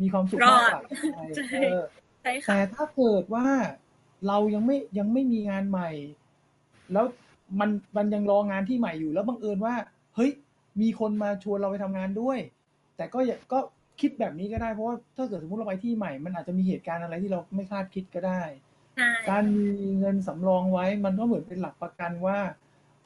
[0.03, 0.83] มีความสุขมากกว่า
[1.13, 1.83] ใช่เออ
[2.23, 3.47] ใช่ค่ะแต่ถ้าเกิดว่า
[4.29, 5.91] เรายังไม่ยังไม่มีงานใหม่
[6.93, 7.07] แล้ว
[7.61, 9.75] มันมันยังรองานที่ใหม่อยู่แล้วบังเอิญว่า
[10.17, 10.31] เฮ้ย
[10.81, 12.39] มีคนมาชวนเราไปทำงานด้วย
[12.97, 13.59] แต่ก็อย่าก็
[14.01, 18.43] คิดแบบนี้ก็ได้เพราะว่าถ้าเกิดสมมติเราไปที่ใหม่ มันอาจจะมีเหตุการณ์อะไรที่เราไม่คาดคิดก็ได้
[18.97, 19.67] ใช่ การมี
[19.99, 22.39] เงินสำรองไว้มันก็เหมือนเป็นหลักประกันว่า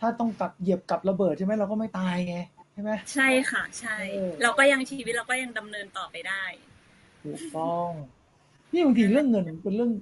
[0.01, 2.37] ถ้าต้องกลับเหยียบกับระเบิดใช่ไหมเราก็ไม่ตายไง
[2.72, 6.44] ใช่ไหมใช่ค่ะ ใช่เออเราก็ยังชีวิตเราก็ยังดำเนินต่อไปได้
[7.25, 7.90] ถูกต้อง
[8.72, 9.92] นี่บางทีเรื่องเงินมันเป็นเรื่อง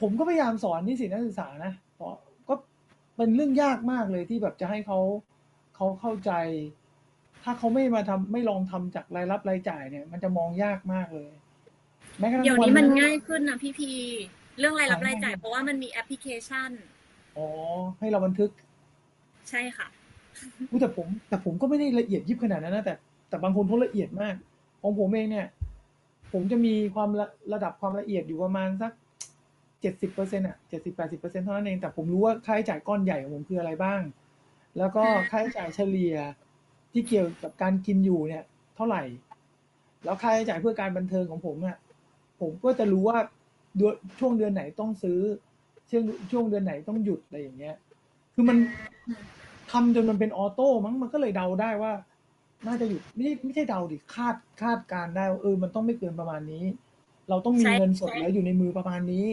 [0.00, 2.14] ผมก็พยายามสอนนิสิตนักศึกษานะเพราะ
[2.48, 2.54] ก็
[3.16, 4.98] เป็นเรื่องยากมากเลยที่แบบจะให้เขา
[5.76, 6.32] เขาเข้าใจ
[7.44, 11.32] ถ้าเขาไม่มาทำไม่ลองทำจากรายรับรายจ่ายเนี่ย มันจะมองยากมากเลย
[12.18, 13.92] แม้กระทั่งเดี๋ยวนี้มันวัง่ายขึ้นนะพี่พี
[14.58, 16.70] เรื่องรายรับอ๋อรายจ่ายเพราะว่ามันมีแอปพลิเคชัน
[17.36, 17.46] อ๋อ
[17.98, 18.50] ให้เราบันทึก
[19.50, 19.88] ใช่ค่ะ
[20.70, 22.94] อุ๊ยแต่ผม แต่ผมก็ไม่ได้ละเอียดยิบขนาดนั้นนะแต่
[23.28, 24.34] แต่บางคนเขาละเอียดมาก
[24.82, 25.46] ของผมเองเนี่ย
[26.32, 28.92] ผมจะมีความระระดับความละเอียดอยู่ประมาณสัก
[29.80, 34.00] เจ็ดสิบเปอร์เซ็นต์อะเจ็ดสิบแปดสิบเปอร์เซ็นต์เท่านั้นเองแต่ผมรู้ว่าค่าใช้จ่ายก้อนใหญ่ของผมคืออะไรบ้าง
[34.78, 36.16] แล้วก็ค่าใช้จ่ายเฉลี่ย
[36.92, 38.44] ที่เกี่ยวกับการกินอยู่เนี่ย
[38.76, 39.02] เท่าไหร่
[40.04, 41.76] แล้วค่าใช้จ่ายเพื่อการบันเทิงของผมเนี่ย
[42.40, 43.18] ผมก็จะรู้ว่า
[43.76, 45.20] เดือนช่วงเดือนไหนต้องซื้อ
[45.90, 47.76] ช่วงช่วงเดือนไหนต้องหยุดอะไรอย่างเงี้ย
[48.34, 48.56] คือมัน
[49.70, 51.92] ทำจนมันเป็นออโต้มั้งมันก็เลยเดาได้ว่า
[52.66, 56.64] น่าจะอยู่ไม่ใช่ไม่ใช่เดาดิคาดคาดการได้ว่าเออ มันต้องไม่เกินประมาณนี้
[57.28, 59.26] เราต้องมีใช่เงินสดใช่แล้วอยู่ในมือประมาณนี้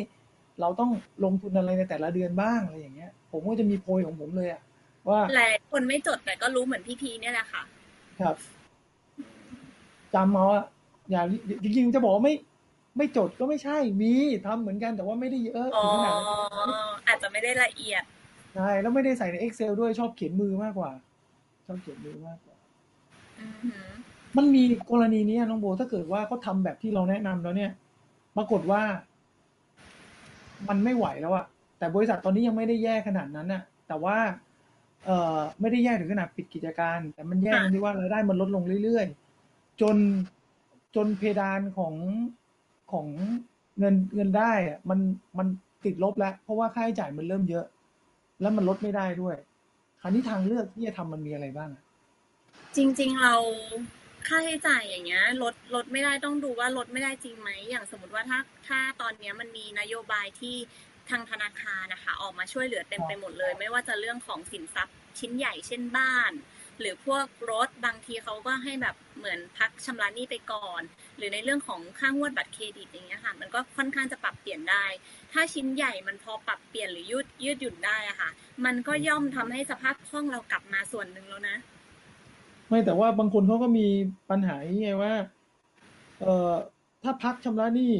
[0.62, 0.91] เราต้อง
[1.24, 4.62] ลงทุนอะไรในแต่ละเดือนบ้างอะไรอย่างเงี้ย ผมก็จะมีโพยของผมเลยอะ
[5.10, 7.63] ว่าหลายคนไม่จดแต่ก็รู้เหมือนพี่พีเนี่ยแหละค่ะ
[8.19, 8.36] ครับ
[10.13, 10.65] จำเอาอะ
[11.12, 11.24] อย่า
[11.63, 12.36] จริงๆจะบอกว่าไม่
[12.97, 14.13] ไม่จดก็ไม่ใช่มี
[14.45, 16.25] ทำเหมือนกันแต่ว่าไม่ได้เยอะอ๋อถึงขนาดนั้
[16.67, 16.69] น
[17.08, 18.03] อาจจะไม่ได้ละเอียด
[18.55, 20.91] ใช่แล้วไม่ได้ใส่ใน Excel ด้วยชอบเขียนมือมากกว่า
[21.67, 22.55] ชอบเขียนมือมากกว่า
[23.39, 23.88] อือหือ
[24.38, 27.71] มันมีกรณีเนี้ยน้องโบถ้าเกิดว่าเขาทำแบบที่เราแนะนำแล้วเนี่ย
[28.38, 28.81] ปรากฏว่า
[30.67, 31.45] มันไม่ไหวแล้วอะ
[31.77, 34.17] แต่บริษัทตอนนี้ยังไม่ได้แย่ขนาดนั้นอะแต่ว่า
[35.05, 39.97] เอ่อไม่ได้แย่ถึงขนาดปิดกิจการ แต่มันแย่ตรงที่ว่ารายได้มันลดลงเรื่อยๆจน
[40.95, 41.93] จนเพดานของ
[42.91, 43.07] ของ
[43.79, 44.99] เงินเงินได้อะมัน
[45.38, 45.47] มัน
[45.86, 47.65] ติดลบแล้ว เพราะว่าค่าใช้จ่ายมันเริ่มเยอะ
[48.41, 49.36] แล้วมันลดไม่ได้ด้วย
[50.01, 51.83] คราวนี้ทางเลือกที่จะทำมันมีอะไรบ้างอะ
[52.75, 53.36] จริง ๆ เรา
[54.27, 60.55] ค่าใช้จ่ายอย่างเงี้ยลดลดไม่ได้ต้องดูว่าลดไม่ได้จริงไหมอย่างสมมติว่าถ้าถ้าตอนเนี้ยมันมีนโยบายที่
[61.09, 66.31] ทางธนาคารนะคะ ออกมาช่วยเหลือเต็มไปหมดเลย ไม่ว่าจะเรื่องของสินทรัพย์ชิ้นใหญ่เช่นบ้าน
[66.79, 70.81] หรือพวกรถบางทีเขาก็ให้แบบเหมือนพักชำระหนี้ไปก่อน
[71.18, 74.86] หรือในเรื่องของค่างวดบัตรเครดิตอย่างเงี้ยค่ะ มันก็ค่อนข้างจะปรับเปลี่ยนได้
[75.34, 78.30] ถ้าชิ้นใหญ่มันพอปรับเปลี่ยนหรือยืดยืดหยุ่นได้อะค่ะ
[78.66, 81.57] มันก็ย่อมทำให้สภาพคล่องเรากลับมาส่วนหนึ่งแล้วนะ
[82.70, 83.88] ไม่แต่ว่าบางคนเขาก็มี
[84.30, 85.13] ปัญหาอย่างไงว่า
[86.22, 86.53] เอ่อ
[87.03, 87.93] ถ้าพักชำระหนี้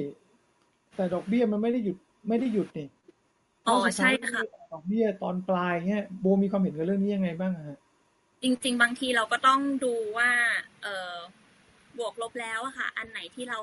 [0.96, 1.98] แต่ดอกเบี้ยมันไม่ได้หยุด
[2.30, 2.88] ไม่ได้หยุดนี่
[3.68, 7.78] อ๋อแล้วสุดท้ายใช่ค่ะดอกเบี้ยตอนปลายเงี้ยโบมีความเห็นกับเรื่องนี้ยังไงบ้างอะฮะ
[8.42, 10.32] จริง ๆ บางทีเราก็ต้องดูว่า
[10.84, 11.14] เออ
[12.00, 13.60] บวกลบแล้วอะค่ะ อันไหนที่เรา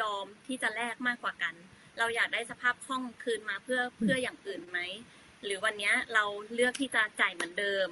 [0.00, 1.54] ยอมที่จะแลกมากกว่ากัน
[1.98, 4.80] เราอยากได้สภาพคล่องคืนมาเพื่อเพื่ออย่างอื่นไหม
[5.44, 6.24] หรือวันเนี้ยเรา
[6.54, 7.86] เลือกที่จะจ่ายเหมือนเดิม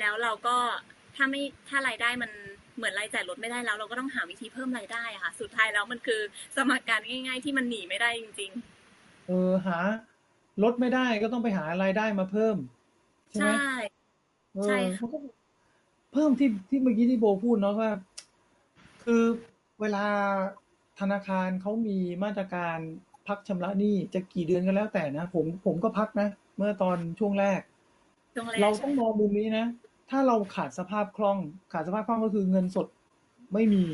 [0.00, 0.56] แล้วเราก็
[1.16, 2.30] ถ้าไม่ถ้ารายได้มัน
[2.76, 6.20] เหมือนรายจ่ายลดไม่ได้แล้ว เราก็ต้องหาวิธีเพิ่มรายได้อะค่ะ สุดท้ายแล้วมันคือ
[6.56, 8.52] สมการง่าย ๆ ที่มันหนีไม่ได้จริง
[9.26, 9.78] เออหา
[10.62, 13.72] ลดไม่ได้ก็ต้องไปหารายได้มาเพิ่มๆใช่ไหมใช่
[14.54, 15.18] เออใช่ค่ะมันก็
[16.12, 17.90] เพิ่มที่ที่เมื่อกี้ที่โบพูดเนาะว่า
[19.04, 19.22] คือ
[19.80, 20.04] เวลา
[21.00, 22.78] ธนาคารเขามีมาตรการ
[23.28, 27.60] พักชำระหนี้จะกี่เดือนก็แล้วแต่นะ ผมผมก็พักนะ เมื่อตอนช่วงแรก
[28.34, 29.66] ช่วงแรกเราใช่ต้องไหมมองมุมนี้นะ
[30.10, 31.38] ถ้าเราขาดสภาพคล่อง
[31.72, 32.86] ขาดสภาพคล่องก็คือเงินสด
[33.54, 33.84] ไม่มี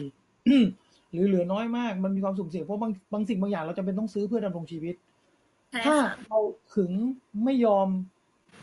[1.13, 4.95] หรือเหลือน้อยมากมันมีความสุ่มเสี่ยงเพราะบางบางสิ่งบางอย่างเราจำเป็นต้องซื้อเพื่อดำรงชีวิต
[5.71, 6.39] ใช่ถ้าค่ะเรา
[6.75, 6.93] ขึง
[7.45, 7.89] ไม่ยอม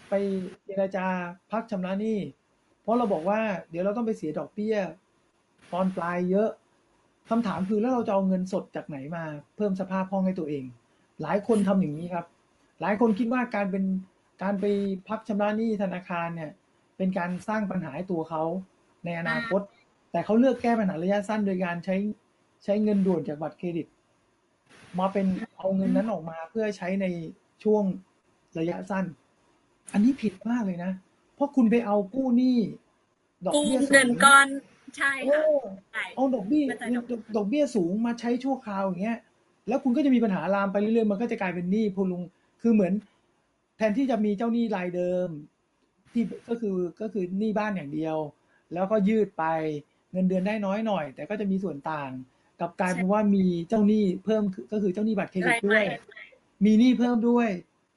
[0.10, 0.14] ไป
[0.66, 1.08] เจรจา
[1.52, 2.18] พักชำระหนี้
[2.82, 3.40] เพราะเราบอกว่า
[3.70, 4.76] เดี๋ยวเราต้องไปเสียดอกเบี้ย
[5.74, 6.50] ตอนปลายเยอะ
[7.30, 9.24] คำถามคือแล้วเราจะเอาเงินสดจากไหนมา
[9.56, 10.64] เพิ่มสภาพคล่องให้ตัวเอง
[11.22, 12.26] หลายคนทำอย่างนี้ครับ
[12.82, 13.84] หลายคนคิดว่าการเป็น
[14.44, 14.66] การไป
[15.08, 16.52] พักชำระหนี้ธนาคารเนี่ย
[16.98, 18.44] เป็นการสร้างปัญหาให้ตัวเขา
[19.06, 19.62] ในอนาคต
[20.12, 21.96] แต่เขาเลือกแก้ปัญหาระยะสั้นโดยการใช้
[22.64, 23.88] ใช้เงินด่วนจากบัตรเครดิต
[25.00, 25.26] มาเป็น
[25.58, 27.06] เอาเงินนั้นออกมาเพื่อใช้ใน
[27.64, 27.84] ช่วง
[28.60, 29.06] ระยะสั้น
[29.94, 30.92] อันนี้ผิดมากเลยนะ
[31.36, 32.58] เพราะคุณไปเอากู้หนี้
[33.46, 34.48] ดอกเบี้ยสูเงินก้อน
[34.98, 35.32] ใช่โอ้
[35.64, 39.18] ค่ะใช่เอาดอกเบี้ยเข้าใจดอกดอกดอกเบี้ยสูงมาใช้ชั่วคราวอย่างเงี้ย
[39.68, 42.24] แล้วคุณก็จะมีปัญหาลามไปเรื่อยๆ มันก็จะกลายเป็นหนี้พลุง
[42.62, 42.94] คือเหมือน
[43.78, 45.30] แทนที่จะมีเจ้าหนี้รายเดิม
[46.14, 48.18] ที่ก็คือก็คือหนี้บ้านอย่างเดียว
[48.74, 49.44] แล้วก็ยืดไป
[50.12, 52.12] เงินเดือนได้น้อยหน่อย แต่ก็จะมีส่วนต่าง
[52.60, 55.88] กลับกลายเป็นว่ามีเจ้าหนี้เพิ่มก็คือเจ้าหนี้บัตรเครดิตรายด้ใหวม่ย
[56.66, 57.50] มีหนี้เพิ่มด้วย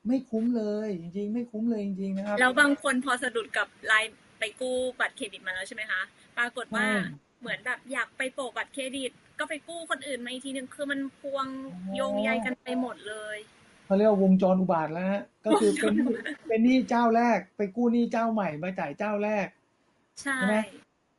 [0.07, 6.01] ไม่คุ้มเลย จริง ๆ ไม่คุ้มเลยจริงๆนะครับแล้วบางคนพอสะดุดกับไลน์ไปกู้บัตรเครดิตมาแล้วใช่ไหมคะ
[6.41, 6.95] ปรากฏว่าใช่
[7.41, 13.39] เหมือนแบบอยากไปโปะบัตรเครดิต ก็ไปกู้คนอื่นมาอีกทีหนึ่งคือมันพวงอ๋อโยงใยกันไปหมดเลย
[13.85, 15.95] เขาเรียกว่าวงจรอุบาทแล้วฮะก็คือเป็น
[16.49, 19.47] เป็นหนี้เจ้าแรก ไปกู้หนี้เจ้าใหม่มาจ่ายเจ้าแรก
[20.23, 20.57] ใช่ใช่ไหม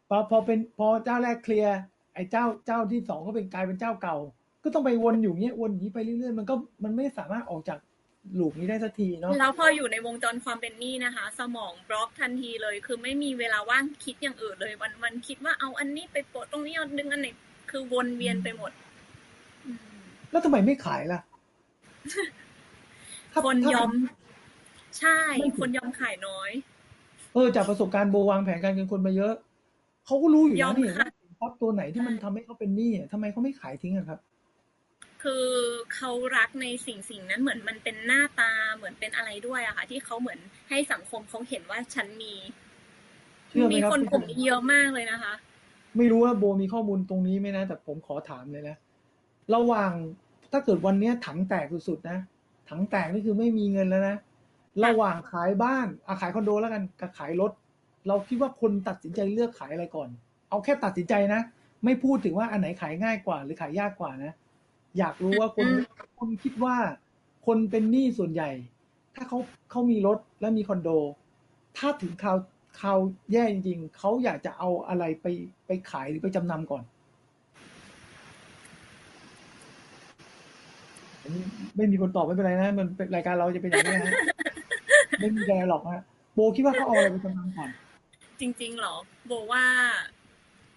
[0.09, 1.77] พอพอเป็นพอเจ้าแรกเคลียร์
[2.13, 4.17] ไอ้เจ้าเจ้าที่สองก็เป็นกลายเป็นเจ้าเก่า
[4.63, 7.90] ก็ต้องไปวนอยู่เงี้ยวนอย่างนี้ไปเรื่อยๆมันก็มันไม่สามารถออกจากห
[8.39, 17.27] ลูปนี้ได้สักทีเนาะแล้วพออยู่ในวงจรความเป็นหนี้นะคะ สมองบล็อกทันทีเลย คือไม่มีเวลาว่างคิดอย่างอื่นเลยวันวันคิดว่าเอาอันนี้ไปโปะตรงนี้เอาดึงอันไหน
[17.71, 18.71] คือวนเวียนไปหมด
[19.65, 19.77] อืม
[20.31, 21.19] แล้วทำไมไม่ขายล่ะ
[23.31, 23.91] ถ้าคนถ้ายอม
[24.99, 26.51] ใช่ไม่ถึงคนยอมขายน้อย
[27.33, 29.33] เออ จากประสบการณ์โบวางแผนการเงินคนมาเยอะ
[30.05, 34.19] เขาก็รู้อยู่ยแล้อวมนี่ค่ะว่าสินทรัพย์ตัวไหนที่มันทำให้เขาเป็นหนี้อะทำไมเขาไม่ขายทิ้งอะครับ
[35.21, 35.45] คือ
[35.95, 42.33] เขารักในสิ่งสิ่งนั้นเหมือนมันเป็นหน้าตาเหมือนเป็นอะไรด้วยอะค่ะ ที่เขาเหมือนให้สังคมเขาเห็นว่าฉันมี
[43.49, 45.33] เชื่อไหมมีครับคนกลุ่มนี้เยอะมากเลยนะคะ
[45.97, 48.75] ไม่รู้ว่าโบมีข้อมูลตรงนี้ไหมนะ แต่ผมขอถามเลยนะ
[49.55, 49.91] ระหว่าง
[50.51, 52.17] ถ้าเกิดวันเนี้ยถังแตกสุดๆนะ
[52.69, 54.15] ถังแตกนี่คือไม่มีเงินแล้วนะ
[54.85, 57.51] ระหว่างขายบ้านอาขายคอนโดแล้วกันกับขายรถ
[58.07, 60.09] เราคิดว่าคนตัดสินใจเลือกขายอะไรก่อน
[60.49, 61.41] เอาแค่ตัดสินใจนะ
[61.85, 64.33] ไม่พูดถึงว่าอันไหนขายง่ายกว่า หรือขายยากกว่านะ
[64.97, 65.83] อยากรู้ว่าคนอืม
[66.19, 66.75] คนคิดว่า
[67.45, 68.49] คนเป็นหนี้ส่วนใหญ่
[69.15, 69.37] ถ้าเขา
[69.71, 70.89] เขามีรถและมีคอนโด
[71.77, 72.37] ถ้าถึงคราว
[72.79, 72.99] คราว
[73.31, 75.27] แย่จริงๆเขาอยากจะเอาอะไรไป
[75.65, 76.83] ไปขายหรือไปจำนำก่อน
[81.23, 81.43] อันนี้
[81.75, 84.13] ไม่มีคนตอบไม่เป็นไรนะมันเป็นรายการเราจะเป็นอย่างนี้นะฮะ
[85.19, 86.01] ไม่มีอะไรหรอกฮะ
[86.33, 87.69] โบคิดว่าเขาเอาอะไรไปจำนำก่อน
[88.39, 88.95] จริงๆเหรอ
[89.27, 89.65] โบว่า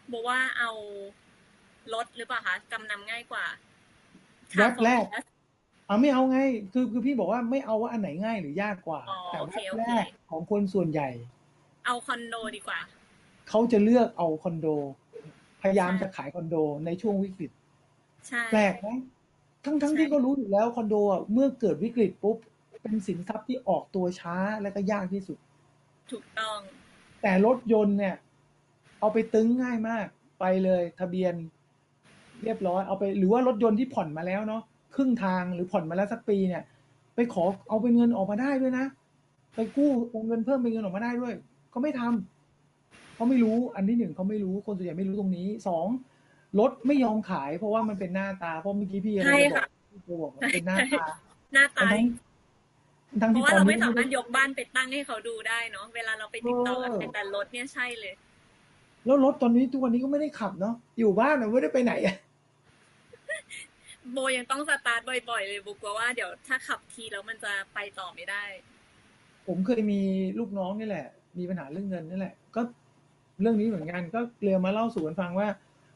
[0.08, 0.70] โบว่าเอา
[1.94, 3.44] รถหรือเปล่าคะกำนำง่ายกว่า
[4.56, 5.04] แวบแรก
[5.86, 6.38] เอาไม่เอาไง
[6.72, 11.08] คือคือพี่บอกว่าไม่เอาว่าอันไหนง่ายหรือยากกว่าอ๋อแต่โอแวเคบโอแรเคกของคนส่วนใหญ่
[11.86, 12.78] เอาคอนโดดีกว่า
[13.48, 14.66] เขาจะเลือกเอาคอนโด
[15.62, 17.50] พยายามใช่จะขายคอนโดในช่วงวิกฤต
[18.28, 18.88] ใช่แปลกไหม
[19.64, 22.36] ทั้งทั้งใช่ที่ก็รู้อยู่แล้วคอนโดอะเมื่อเกิดวิกฤตปุ๊บ
[22.82, 25.38] เป็นสินทรัพย์ที่ออกตัวช้าและก็ยากที่สุด
[26.10, 26.58] ถูกต้อง
[27.22, 28.16] แต่รถยนต์เนี่ย
[29.00, 30.06] เอาไปตึงง่ายมาก
[30.40, 31.34] ไปเลยทะเบียน
[32.44, 34.62] เรียบร้อยเอาไปหรือว่ารถยนต์ที่ผ่อนมาแล้วเนาะ
[34.94, 36.62] ครึ่งทางหรือผ่อนมาแล้วสักปีเนี่ย
[37.14, 38.86] ไปขอเอาเป็นเงินออกมาได้ด้วยนะ
[39.54, 41.32] ไปกู้เอาเงินเพิ่มเป็นเงินออกมาได้ด้วย
[41.72, 45.86] ก็ไม่ทำเขาไม่รู้อันที่หนึ่งเขาไม่รู้คนส่วนใหญ่ไม่รู้ตรงนี้สอง
[46.58, 51.04] รถไม่ยอมขาย เพราะว่ามันเป็นหน้าตาเพราะเมื่อกี้พี่อะไรใช่จะบอค่ะกพี่โบบอกมันเป็นหน้าตา
[51.54, 52.04] หน้าตาทั้ง
[53.22, 58.14] ทั้งเพที่ราะว่าตอนเรานี้ไม่สามารถยกบ้านไปตั้งให้เขาดูได้เนาะเวลาเราไปติดต่อกับเออใครแต่รถเนี่ยใช่เลย
[59.06, 62.16] แล้วรถตอนนี้ทุกวันนี้ก็ไม่ได้ขับเนาะอยู่บ้านอะไม่ได้ไปไหนอะ
[64.12, 68.44] โบยังต้องสตาร์ทบ่อยๆเลยโบกลัวว่าเดี๋ยวถ้าขับทีแล้วมันจะไปต่อไม่ได้
[69.46, 70.00] ผมเคยมี
[70.38, 71.06] ลูกน้องนี่แหละ
[71.38, 72.60] มีปัญหาเรื่องเงินนี่แหละ ก็
[73.40, 75.48] เรื่องนี้เหมือนกันก็เรียมาเล่าสู่กันฟังว่า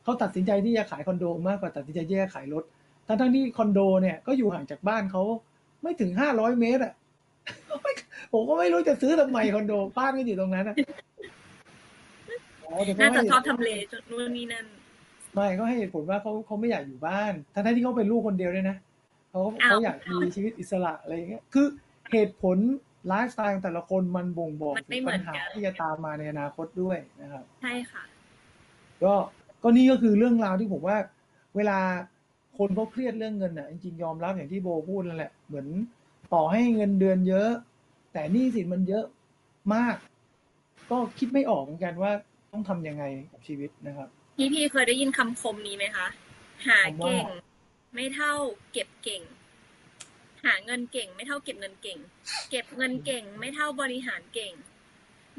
[0.02, 2.64] เขาตัดสินใจที่จะขายคอนโดมากกว่าตัดสินใจที่จะขายรถ
[3.06, 5.22] ทั้งทั้งๆที่คอนโดเนี่ยก็อยู่ห่างจากบ้านเขา
[5.82, 6.92] ไม่ถึงห้าร้อยเมตรอะ
[8.32, 10.76] ผมก็ไม่รู้จะซื้อทำไมคอนโดบ้านก็อยู่ตรงนั้นอะ
[12.64, 13.70] อ๋อแต่ก็น่าจะให้ชอบทำเล
[14.10, 14.66] นู่นนี่นั่น
[15.38, 18.76] ไม่ก็ให้เหตุผลว่าเขาเขาไม่อยากอยู่บ้านทั้งทั้งๆที่เขาเป็นลูกคนเดียวด้วยนะ
[19.30, 21.66] เขาอ้าวเขาอยากมีชีวิตอิสระอะไรอย่างเงี้ยคือ
[22.12, 22.58] เหตุผล
[23.08, 28.02] ไลฟ์สไตล์ของแต่ละคนมันบ่งบอกมันถึไม่งเหมืปัอญนหากันที่จะตามมาในอนาคตด้วยนะครับ ใช่ค่ะ
[29.04, 29.14] ก็
[29.62, 30.96] ก็นี่ก็คือเรื่องราวที่ผมว่า
[31.56, 31.78] เวลา
[32.58, 35.66] คนเขาเครียดเรื่องเงินอะจริงๆยอมรับอย่างที่โบพูดนั่นแหละ เหมือน
[36.34, 37.50] ต่อให้เงินเดือนเยอะ
[38.12, 39.04] แต่หนี้สินมันเยอะ
[39.74, 39.96] มาก
[40.90, 42.12] ก็คิดไม่ออกเหมือนกันว่า
[42.52, 44.08] ต้องทำยังไงกับชีวิตนะครับ
[44.40, 46.06] พี่พี่เคยได้ยินคำคมนี้ไหมคะ
[46.68, 47.24] หาเก่ง
[47.94, 48.34] ไม่เท่า
[48.72, 49.22] เก็บเก่ง
[50.44, 51.98] หาเงินเก่ง ไม่เท่าเก็บเงินเก่ง
[52.50, 54.52] เก็บเงินเก่ง ไม่เท่าบริหารเก่ง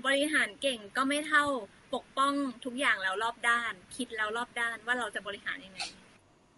[0.06, 1.46] บริหารเก่งก็ไม่เท่า
[1.94, 2.34] ปกป้อง
[2.66, 5.80] ทุกอย่างแล้วรอบด้าน คิดแล้วรอบด้านว่าเราจะบริหารยังไง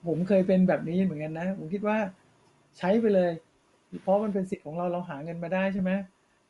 [0.08, 1.98] ผมเคยเป็นแบบนี้เหมือนกันนะ ผมคิดว่า
[2.78, 3.32] ใช้ไปเลย
[4.02, 5.92] เพราะมันเป็นสิทธิ์ของเราเราหาเงินมาได้ใช่ไหม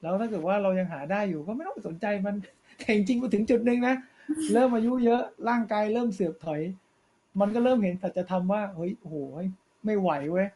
[0.02, 2.36] แล้วถ้าเกิดว่าเรายังหาได้อยู่ก็ไม่ต้องไปสนใจมัน
[2.80, 3.96] แต่จริงๆมาถึงจุดหนึ่งนะ
[4.54, 6.62] เริ่มอายุเยอะร่างกายเริ่มเสื่อมถอย
[7.40, 9.16] มันก็เริ่มเห็นสัจธรรมว่าเฮ้ยโอ้โห
[9.86, 10.48] ไม่ไหวเว้ย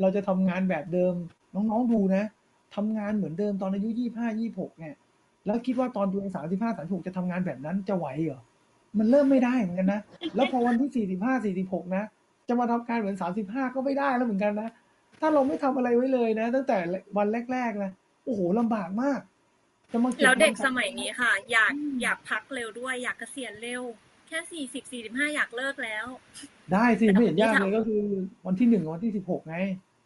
[0.00, 1.14] เราจะทำงานแบบเดิม
[1.54, 2.24] น้องๆดูนะ
[2.74, 4.94] ทำงานเหมือนเดิมตอนอายุยี่ห้ายี่หกเนี่ย
[5.46, 8.40] แล้วคิดว่าตอนตัวเองสามสิบห้าสามสิบหกจะทำงานแบบนั้นจะไหวเหรอ
[8.98, 10.00] มันเริ่มไม่ได้เหมือนกันนะ
[10.34, 12.04] แล้วพอวันที่สี่สิบห้าสี่สิบหกนะ
[12.48, 14.68] จะมาทำการเหมือนสามสิบห้าก็ไม่ได้แล้วเหมือนกันนะ
[15.20, 16.78] ถ้าเราไม่ทำอะไรไว้เลยนะ ตั้งแต่
[17.16, 17.90] วันแรกๆนะ
[18.24, 19.20] โอ้โหลำบากมากมาก
[20.22, 21.72] แล้วเด็กความสมัยนี้ค่ะ อยาก
[22.02, 23.82] อยากพักเร็วด้วย อยากเกษียณเร็ว
[24.28, 26.06] แค่สี่สิบสี่สิบห้าอยากเลิกแล้ว
[26.72, 28.02] ได้สิไม่เห็นยากเลยก็คือ
[28.46, 29.56] วันที่หนึ่งกับวันที่สิบหกไง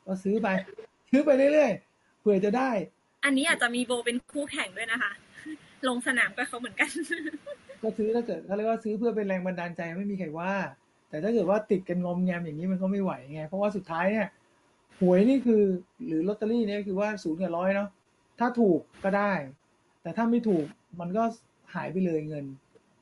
[0.07, 0.49] ก็ซื้อไป
[1.11, 2.71] ซื้อไปเรื่อยๆเผื่อจะได้
[3.25, 5.13] อันนี้อาจจะมีโบเป็นคู่แข่งด้วยนะคะ
[5.89, 6.91] ลงสนามกับเขาเหมือนกัน
[7.83, 10.53] ก็ซื้อถ้าเกิดเขาเรียกว่าซื้อเพื่อเป็นแรงบันดาลใจไม่มีใครว่า
[11.09, 14.29] แต่ถ้าเกิดว่าติดกันงอมแงมอย่างนี้มันก็ไม่ไหวไงเพราะว่าสุดท้ายเนี่ย
[15.01, 15.63] หวยนี่คือ
[16.07, 17.89] หรือลอตเตอรี่เนี่ยคือว่าศูนย์กับร้อยเนาะ
[18.39, 19.33] ถ้าถูกก็ได้
[20.09, 20.67] แต่ถ้าไม่ถูก
[21.01, 21.23] มันก็
[21.75, 22.45] หายไปเลยเงิน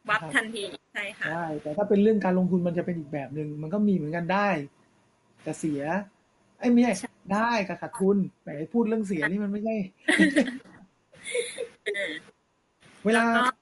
[0.09, 4.49] วับทันทีใช่ค่ะใช่แต่ถ้าเป็นเรื่องการลงทุนมันจะเป็นอีกแบบหนึ่งมันก็มีเหมือนกันได้
[5.43, 5.83] แต่เสีย
[6.59, 9.77] ไอ้ยไม่ใช่ได้กับขาดทุนแต่พูดเรื่องเสียนี่มันไม่ใช่
[13.05, 13.53] เวลาแล้วก็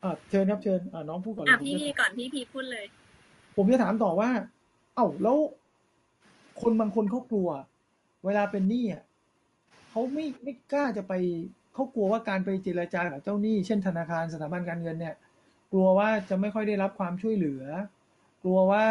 [0.00, 2.86] เออเชิญครับเชิญเออน้องพูดก่อนเลอะยผมพี่จะพีก่อนพี่พีพูดเลย
[3.56, 4.30] ผมจะถามต่อว่า
[4.94, 5.36] เอ้าแล้ว
[6.60, 7.50] คนบางคนเขากลัว
[8.24, 9.04] เวลาเป็นหนี้อะ
[9.90, 11.14] เขาไม่ไม่กล้าจะไป
[11.78, 15.14] เขากลัวว่าการไปเจรจากับเจ้าหนี้ เช่นธนาคารสถาบันการเงินเนี่ย
[15.72, 17.62] กลัวว่าจะไม่ค่อยได้รับความช่วยเหลือ
[18.42, 18.84] กลัวว่า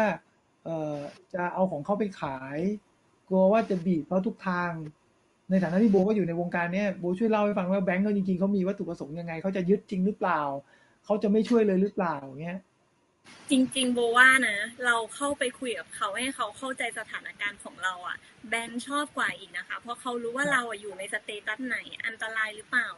[0.64, 0.96] เออ
[1.34, 2.58] จะเอาของเขาไปขาย
[3.28, 4.70] กลัวว่าจะบีบเขาทุกทาง
[5.50, 10.40] ในฐานะที่โบก็อยู่ในวงการเนี่ยโบช่วยเล่าให้ฟังว่าแบงก์เขาจริงๆเขามีวัตถุประสงค์ยังไงเขาจะยึดจริงหรือเปล่า
[11.04, 12.58] เขาจะไม่ช่วยเลยหรือเปล่าเงี้ย
[13.50, 18.16] จริง ๆ โบว่านะ เราเข้าไปคุยกับเขาให้เขาเข้าใจสถานการณ์ของเราอะ
[18.50, 21.76] แบงค์ชอบกว่าอีกนะคะ เพราะเขารู้ว่าเราอะอยู่ใน status ไหน
[22.06, 22.88] อันตรายหรือเปล่า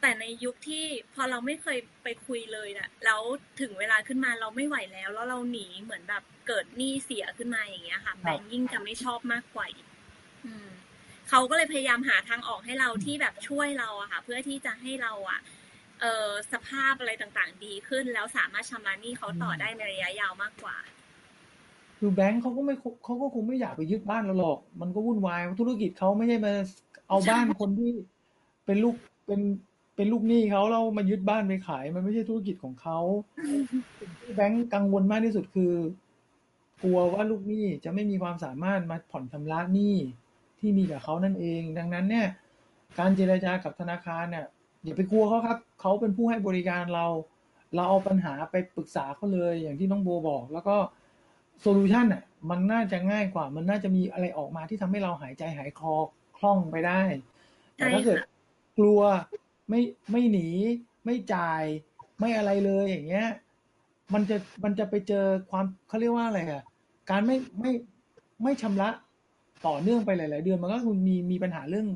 [0.00, 0.84] แต่ในยุคที่
[1.14, 3.20] พอเราไม่เคยไปคุยเลยน่ะแล้ว
[3.60, 9.86] ถึงเวลาขึ้นมาเราไม่ไหวแล้ว แล้วเราหนีเหมือนแบบเกิดหนี้เสียขึ้นมาอย่างเงี้ยค่ะแบงค์ยิ่งจะไม่ชอบมากกว่าอีก
[10.46, 10.68] อืม
[11.28, 15.40] เขาก็เลยพยายามหาทางออกให้เราที่แบบช่วยเราอะค่ะ เพื่อที่จะให้เราอะ
[16.00, 20.76] เออสภาพอะไรต่างๆ ดีขึ้น แล้วสามารถชำระหนี้เขาต่อได้ในระยะยาวมากกว่า
[21.98, 26.52] คือแบงค์เขาก็ไม่คเขาก็คงไม่อยากไปยึดบ้านเราหรอก มันก็วุ่นวายธุรกิจเขาไม่ใช่มา
[27.08, 27.92] เอาบ้านคนที่
[28.66, 28.94] เป็นลูก
[29.26, 29.40] เป็น
[29.96, 32.98] เป็นลูกหนี้เขาเรามายึดบ้านไปขาย มันไม่ใช่ธุรกิจของเขา
[33.98, 35.72] สิ่งที่แบงค์กังวลมากที่สุดคือ
[36.82, 39.96] กลัวว่าลูกหนี้จะไม่มีความสามารถมาผ่อนชำระหนี้
[40.58, 42.26] ที่มีกับเขานั่นเอง ดังนั้นเนี่ย
[42.98, 44.46] การเจรจากับธนาคารเนี่ย
[44.88, 47.06] อย่าไปกลัวเขาครับเขาเป็นผู้ให้บริการเรา
[47.74, 50.76] เราเอาปัญหาไปปรึกษาเขาเลยอย่างที่น้องโบบอก แล้วก็
[51.60, 55.94] โซลูชันอะมันน่าจะง่ายกว่า มันน่าจะมีอะไรออกมาที่ทำให้เราหายใจหายคอ
[56.36, 57.00] คล่องไปได้
[57.74, 58.18] แต่ถ้าเกิด
[58.78, 59.00] กลัว
[59.68, 59.80] ไม่
[60.12, 60.48] ไม่หนี
[61.04, 61.62] ไม่จ่าย
[62.18, 63.28] ไม่อะไรเลยอย่างเงี้ย
[64.14, 66.64] มันจะมันจะไปเจอความเขาเรียกว่าอะไรอะ
[67.10, 67.72] การไม่ไม่
[68.42, 68.88] ไม่ชำระ
[69.66, 71.86] ต่อเนื่องไปหลาย ๆ เดือนมันก็คือมีมีปัญหาเรื่อง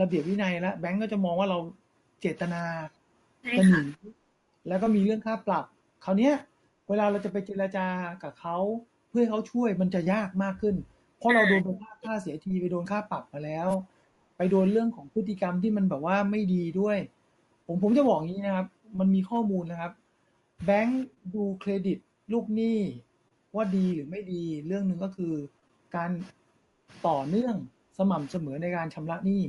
[0.00, 1.58] ระเบียบวินัยแล้วแบงก์ก็จะมองว่าเรา
[2.20, 2.62] เจตนา
[3.40, 4.08] ใช่จะหค่ะนี
[4.68, 5.64] แล้วก็มีเรื่องค่าปรับ
[6.04, 6.34] คราวเนี้ย
[6.88, 7.86] เวลาเราจะไปเจรจา
[8.22, 8.56] กับเขา
[9.08, 10.76] เพื่อให้เขาช่วยมันจะยากมากขึ้น
[11.18, 13.68] เพราะเราโดนไปค่าค่าเสียทีไปโดนค่าปรับมาแล้ว
[14.36, 16.98] ไปโดนเรื่องของพฤติกรรมที่มันแบบว่าไม่ดีด้วย
[17.66, 18.66] ผมผมจะบอกอย่างนี้นะครับ
[18.98, 19.92] มันมีข้อมูลนะครับ
[20.64, 21.04] แบงค์
[21.34, 21.98] ดูเครดิต
[22.32, 22.78] ลูกหนี้
[23.54, 25.34] ว่าดีหรือไม่ดี เรื่องหนึ่งก็คือ
[25.96, 26.10] การ
[27.08, 27.54] ต่อเนื่อง
[27.98, 29.42] สม่ำเสมอในการชำระหนี้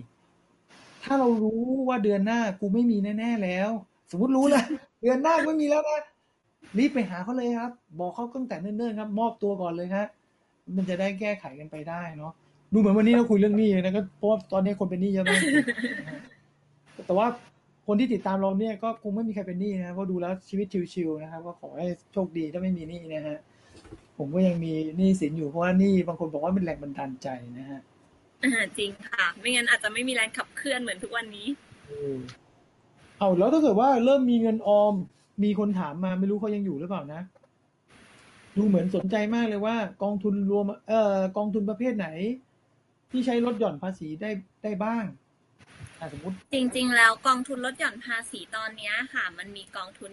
[1.04, 3.70] ถ้าเรารู้ว่าเดือนหน้ากูไม่มีแน่ๆแล้ว
[4.12, 4.66] สมมติรู้แล้ว
[5.02, 6.02] เดือนหน้าไม่มีแล้วนะ
[6.78, 10.08] รีบไปหาเขาเลยครับ บอกเขาตั้งแต่เนิ่นๆครับ มอบตัวก่อนเลยครับ
[10.76, 12.34] มันจะได้แก้ไขกันไปได้เนาะ
[12.74, 15.42] ดูเหมือนวันนี้เราคุยเรื่องหนี้นะก็เพราะตอนนี้คนเป็นหนี้เยอะมาก
[17.06, 17.28] แต่ว่า
[17.88, 23.40] คนที่ติดตามเราเนี่ยก็คงไม่มีใครเป็นหนี้นะเพราะดูแล้วชีวิตชิวๆนะครับ ก็ขอให้โชคดีถ้าไม่มีหนี้นะฮะ
[24.18, 27.28] ผมก็ยังมีหนี้สินอยู่เพราะว่าหนี้บางคนบอกว่าเป็นแรงบันดาลใจ
[27.60, 27.82] นะฮะ
[28.78, 31.48] จริงค่ะ ไม่งั้นอาจจะไม่มีแรงขับเคลื่อนเหมือนทุกวันนี้
[31.88, 32.18] เออ
[33.20, 34.94] เอาแล้วถ้าเกิดว่าเริ่มมีเงินออม
[35.44, 37.22] มีคนถามมาไม่รู้เขายังอยู่หรือเปล่านะ
[38.58, 42.08] ดูเหมือนสนใจมากเลยว่า กองทุนรวม เอ่อกองทุนประเภทไหน
[43.12, 44.32] ที่ใช้ลดหย่อนภาษีได้
[44.64, 45.04] ได้บ้าง
[46.00, 50.12] อะสมมติจริง ๆ แล้วกองทุนลดหย่อนภาษีตอนเนี้ยค่ะ มันมีกองทุน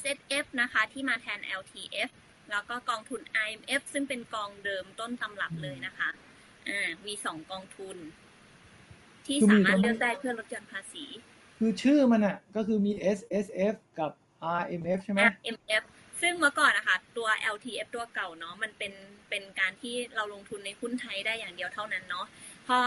[0.00, 1.74] S S F นะคะ ที่มาแทน L T
[2.08, 2.10] F
[2.50, 6.08] แล้วก็กองทุน I M F ซึ่งเป็นกองเดิมต้นตำรับเลยนะคะ
[6.68, 7.96] อ่ามีสองกองทุน
[9.26, 11.04] ที่สามารถเลือกได้เพื่อลดหย่อนภาษี
[11.58, 14.10] คือชื่อมันอะ ก็คือมี S S F กับ
[14.60, 15.20] R M F ใช่ไหม
[15.56, 15.84] M F
[16.20, 18.92] ซึ่งเมื่อก่อนนะคะตัว L T F ตัวเก่าเนาะมันเป็น
[19.30, 22.26] เป็นการที่เราลงทุนในหุ้นไทยได้อย่างเดียวเท่านั้นเนาะ
[22.66, 22.78] พอ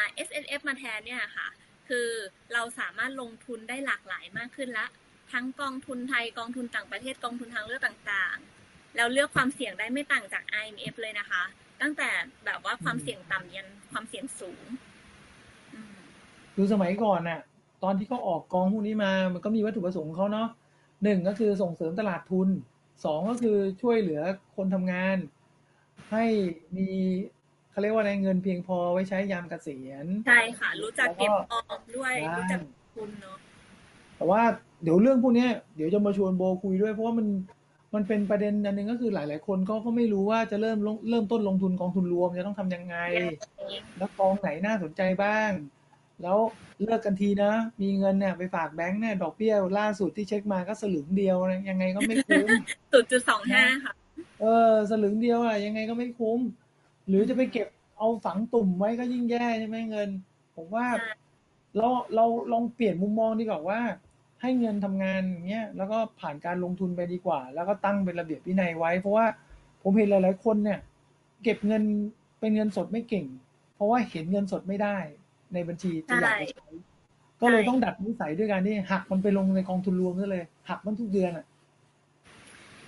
[0.00, 1.48] R S S F มาแทนเนี่ยค่ะ
[1.88, 2.08] คือ
[2.52, 4.86] เราสามารถลงทุนได้หลากหลายมากขึ้นละ
[5.32, 11.42] ทั้งกองทุนไทยกองทุนต่างประเทศกองทุนทางเลือกต่างๆ แล้วเลือกความเสี่ยงได้ไม่ต่างจาก IMF เลยนะคะ
[11.84, 12.10] ตั้งแต่
[12.44, 14.64] แบบว่าความเสี่ยงต่ำยันความเสี่ยงสูง
[15.74, 15.96] อืม
[16.54, 17.40] คือสมัยก่อนน่ะ
[17.82, 20.48] ตอนที่เขาออกกองพวกนี้มา มันก็มีวัตถุประสงค์ของเขาเนาะ
[21.02, 22.48] หนึ่งก็คือส่งเสริมตลาดทุน
[23.04, 24.22] สองก็คือช่วยเหลือ
[24.56, 25.16] คนทำงาน
[26.10, 26.24] ให้
[26.76, 26.88] มี
[27.70, 32.60] เขาเรียกว่าอะไรเงินเพียงพอไว้ใช้ยามเกษียณใช่ค่ะ รู้จักเก็บออมด้วยใช่รู้จัก
[32.94, 33.38] ทุนเนาะ
[34.16, 34.42] แต่ว่า
[34.82, 37.26] เดี๋ยวเรื่องพวกเนี้ยเดี๋ยวจะมาชวนโบคุยด้วยเพราะว่ามัน
[37.94, 42.96] มันเป็นประเด็นอันหนึงก็คือหลาย ๆ คนก็ก็ไม่รู้ว่าจะเริ่มลงเริ่มต้นลงทุนกองทุนรวมจะต้องทำยังไง
[43.98, 45.50] แล้วกองไหนน่าสนใจบ้าง
[46.22, 46.38] แล้ว
[46.82, 52.48] เลิกกันทีนะ มีเงินเนี่ยไปฝากแบงค์เนี่ยดอกเบี้ยล่าสุดที่เช็คมาก็สลึงเดียวนะยังไงก็ไม่คุ้ม
[52.92, 53.92] ศูนย์จุดสองห้าค่ะ
[54.40, 56.40] เออ สลึงเดียวอะยังไงก็ไม่คุ้ม
[57.08, 57.68] หรือจะไปเก็บ
[57.98, 60.08] เอาฝังตุ่มไว้ก็ยิ่งแย่ใช่ไหมเงิน
[60.56, 61.14] ผมว่าใช่
[61.76, 63.80] เราเราลองเปลี่ยนมุมมองดีกว่าว่า
[64.44, 69.26] ให้เงินทำงานอย่างเงี้ยแล้วก็ผ่านการลงทุนไปดีกว่า แล้วก็ตั้งเป็นระเบียบวินัยไว้ เพราะว่า
[69.82, 70.78] ผมเห็นหลาย ๆ คนเนี่ย
[71.42, 71.82] เก็บเงิน
[72.40, 73.26] เป็นเงินสดไม่เก่ง
[73.74, 74.96] เพราะว่าเห็นเงินสดไม่ได้
[75.52, 76.68] ในบัญชีจะอยากจะใช้
[77.40, 81.46] ก็เลยต้องดัดนิสัยด้วยการที่หักมันไปลงในกองทุนรวมซะเลย หักมันทุกเดือนอะ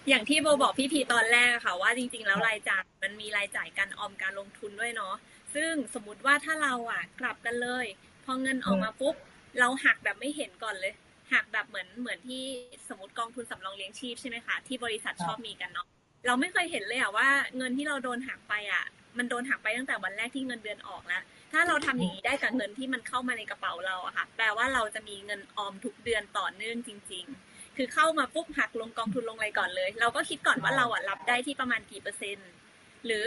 [0.08, 5.14] อย่างที่โบบอกพี่พีตอนแรกค่ะว่าจริง ๆ แล้วรายจ่ายมันมีรายจ่ายการออมการลงทุนด้วยเนาะ
[5.54, 7.86] ซึ่งสมมติว่าถ้าเราอะกลับกันเลย
[8.24, 9.14] พอเงินออกมาปุ๊บ
[9.60, 10.94] เราหักแบบไม่เห็นก่อนเลย
[11.32, 12.44] หักแบบเหมือนเหมือนที่
[12.88, 15.86] สมมติกองทุนสำรองเลี้ยงชีพใช่ไหมคะที่บริษัทครับชอบมีกันเนาะ
[16.26, 18.84] เราไม่เคยเห็นเลยอะว่าเงินที่เราโดนหักไปอะ
[19.18, 21.22] มันโดนหักไปตั้งแต่วันแรกที่เงินเดือนออกแล้ว
[21.52, 32.50] ถ้าเราทำอย่างนี้ได้กับเงินที่มันเข้ามาในกระเป๋าเราอะค่ะ แปลว่าเราจะมีเงินออมทุกเดือนต่อเนื่องจริง ๆ คือเข้ามาปุ๊บหักลงกองทุนลงอะไรก่อนเลย เราก็คิดก่อนว่าเราอะรับได้ที่ประมาณกี่เปอร์เซ็นต์
[33.06, 33.24] หรือ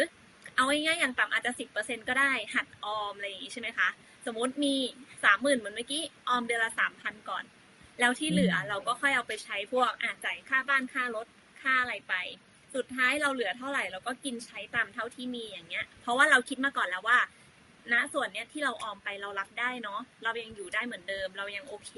[0.55, 3.89] เอาง่ายๆอย่างต่ำอาจจะสิบเปอร์เซ็นก็ได้หัดออมอะไรอย่างนี้ใช่ไหมคะ
[4.25, 4.75] สมมติมี
[5.23, 7.43] สามหมื่นเหมือนเมื่อกี้ออมเดือนละสามพันก่อน
[7.99, 11.27] แล้วที่เหลือเราก็ค่อยเอาไปใช้พวกอาจ่ายค่าบ้านค่ารถ
[11.61, 12.13] ค่าอะไรไป
[12.75, 17.19] สุดท้ายเราเหลือเท่าไหร่เราก็กินใช้ตามเท่าที่มีอย่างเงี้ย เพราะว่าเราคิดมาก่อนแล้วว่า
[17.91, 21.91] ณส่วนเนี้ยที่เราออมไปเรารับได้เนาะเรายังอยู่ได้เหมือนเดิม เรายังโอเค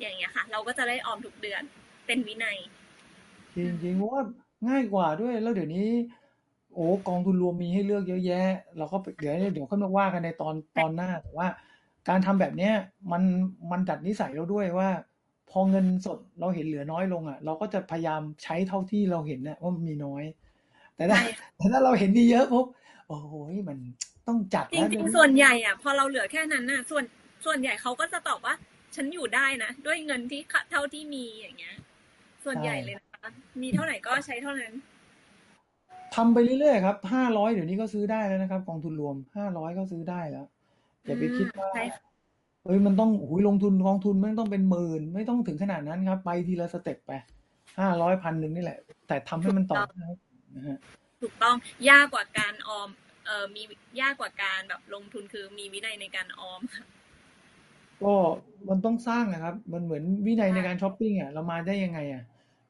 [0.00, 1.62] อย่างเงี้ยค่ะ เราก็จะได้ออมทุกเดือน
[2.06, 2.58] เป็นวินัย
[3.54, 4.22] จริงๆเพราะว่า
[4.68, 5.88] ง่ายกว่าด้วยแล้วเดี๋ยวนี้
[6.74, 8.48] โอ้กองทุนรวมมีให้เลือกเยอะแยะ
[8.78, 11.48] เราก็ไปเดี๋ยวเดี๋ยวค่อยมาว่ากันในตอนตอนหน้าแต่ว่า
[12.08, 12.74] การทำแบบเนี้ย
[13.12, 13.22] มัน
[13.70, 14.88] มันดัดนิสัยเราด้วยว่า
[15.50, 20.24] พอเงินสดเราเห็นเหลือน้อยลงอะ เราก็จะพยายามใช้เท่าที่เราเห็นน่ะว่ามันมีน้อย
[20.96, 22.66] แต่ถ้าใช่แต่ถ้าเราเห็นมีเยอะปุ๊บ
[23.08, 23.34] โอ้โห
[23.68, 23.78] มัน
[24.26, 27.04] ต้องจัดจแล้วริงๆส่วนใหญ่อะพอเราเหลือแค่นั้นน่ะ ส่วน
[27.44, 28.54] ส่วนใหญ่เขาก็จะตอบว่า
[28.96, 30.40] ฉันอยู่ได้นะด้วยเงินที่
[30.70, 31.76] เท่าที่มีอย่างเงี้ย
[32.44, 33.30] ส่วนใหญ่เลยนะคะ
[33.62, 34.72] มีเท่าไหร่ก็ใช้เท่านั้น
[36.14, 40.46] ทำไปเรื่อยๆครับห้าร้อยเดี๋ยวนี้ก็ซื้อได้แล้วนะครับ กองทุนรวมห้าร้อยก็ซื้อได้แล้ว
[41.04, 42.07] อย่าไปคิดว่าใช่ค่ะ
[42.68, 47.12] เอ้ยมันต้องโอ้ยลงทุนกองทุนไม่ต้องเป็นหมื่น ไม่ต้องถึงขนาดนั้นครับ ไปทีละสเต็ปไป
[47.78, 50.12] ห้าร้อยพันหนึ่งนี่แหละ แต่ทำให้มันต่อเนื่อง
[50.56, 50.78] นะฮะ
[51.22, 51.56] ถูกต้อง
[51.90, 52.88] ยากกว่าการออม
[53.26, 53.62] เอ่อมี
[54.00, 56.84] ยากกว่าการแบบลงทุนคือมีวินัยในการออมค่ะ
[58.02, 58.14] ก็
[58.68, 62.22] มันต้องสร้างนะครับ มันเหมือนวินัยในการช้อปปิ้งอะเรามาได้ยังไงอะ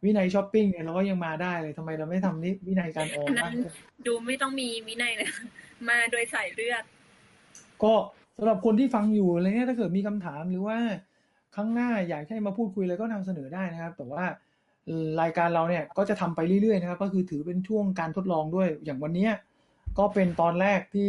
[0.05, 5.29] วินัยช้อปปิ้งเนี่ยเราก็ยังมาได้เลยทำไมเราไม่ทำนี่วินัยการออมอันนั้บ้างนดูไม่ต้องมีวินัยเลย
[5.89, 6.85] มาโดยสายเลือด
[7.83, 7.95] ก็
[8.39, 10.79] สำหรับคนที่ฟังอยู่อะไรเงี้ยถ้าเกิดมีคำถามหรือว่า
[11.55, 14.25] ครั้งหน้าอยากให้มาพูดคุยอะไรก็นำเสนอได้นะครับ แต่ว่า
[15.21, 19.29] รายการเราเนี่ยก็จะทำไปเรื่อยๆนะครับ ก็คือถือเป็นช่วงการทดลองด้วย อย่างวันนี้
[19.99, 21.09] ก็เป็นตอนแรกที่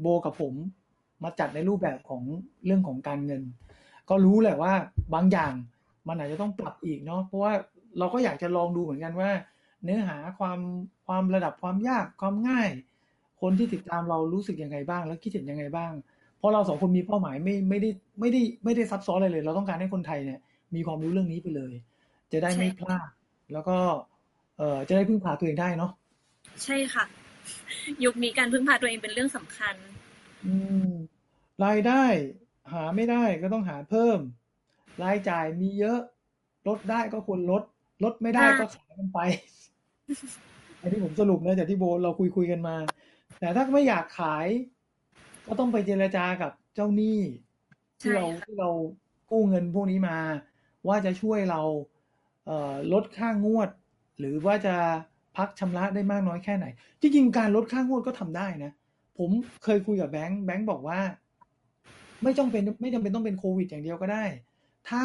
[0.00, 0.54] โบกับผม
[1.22, 2.22] มาจัดในรูปแบบของ
[2.64, 3.42] เรื่องของการเงิน
[4.08, 4.72] ก็รู้แหละว่า
[5.14, 5.54] บางอย่าง
[6.08, 7.52] มันอาจจะต้องปรับอีกเนาะเพราะว่า
[7.98, 9.30] เราก็อยากจะลองดูเหมือนกันว่า
[9.82, 10.58] เนื้อหาความ
[11.06, 12.68] ความระดับความยากความง่าย
[13.40, 15.92] คนที่ติดตามเรารู้สึกยังไงบ้าง แล้วคิดเห็นยังไงบ้าง
[16.44, 17.90] ราะเราสองคนมีเป้าหมายไม่ไม่ได้
[18.20, 20.40] ไม่ได้ไม่ได้ซับซ้อนอะไรเลย เราต้องการให้คนไทยเนี่ย
[20.74, 21.72] มีความรู้เรื่องนี้ไปเลย
[22.32, 23.08] จะได้ไม่ใช่พลาด
[23.52, 23.76] แล้วก็
[24.58, 25.90] เอ่อจะได้พึ่งพาตัวเองได้เนาะ
[26.64, 27.04] ใช่ค่ะ
[28.04, 29.74] ยุคนี้การพึ่งพาตัวเองเป็นเรื่องสำคัญ
[30.46, 30.54] อื
[30.86, 30.90] ม
[31.64, 32.04] รายได้
[32.72, 34.18] หาไม่ได้ก็ต้องหาเพิ่ม
[35.02, 35.98] รายจ่ายมีเยอะ
[36.68, 37.62] ลดได้ก็ควรลด
[38.04, 39.20] ลดไม่ได้อ่าก็ขายมันไป
[40.80, 42.76] อันนี้ผมสรุปนะจากที่โบเราคุยคุยกันมา
[43.40, 44.46] แต่ถ้าไม่อยากขาย
[45.46, 47.20] ก็ต้องไปเจรจากับเจ้าหนี้
[48.00, 48.70] ที่เราใช่ค่ะที่เรา
[49.30, 50.18] กู้เงินพวกนี้มา
[50.88, 51.60] ว่าจะช่วยเรา
[52.46, 53.68] เอ่อลดค่างวด
[54.18, 54.74] หรือว่าจะ
[55.36, 56.66] พักชำระได้มากน้อยแค่ไหน
[57.00, 58.72] จริงๆการลดค่างวดก็ทำได้นะ
[59.18, 59.30] ผม
[59.64, 61.00] เคยคุยกับแบงค์แบงค์บอกว่า
[62.22, 64.24] ไม่จำเป็นไม่จำเป็นต้องเป็นโควิดอย่างเดียวก็ได้
[64.88, 65.04] ถ้า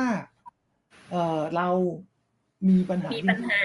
[1.12, 1.70] เอ่อเรา
[2.70, 3.62] มีปัญหามีปัญหา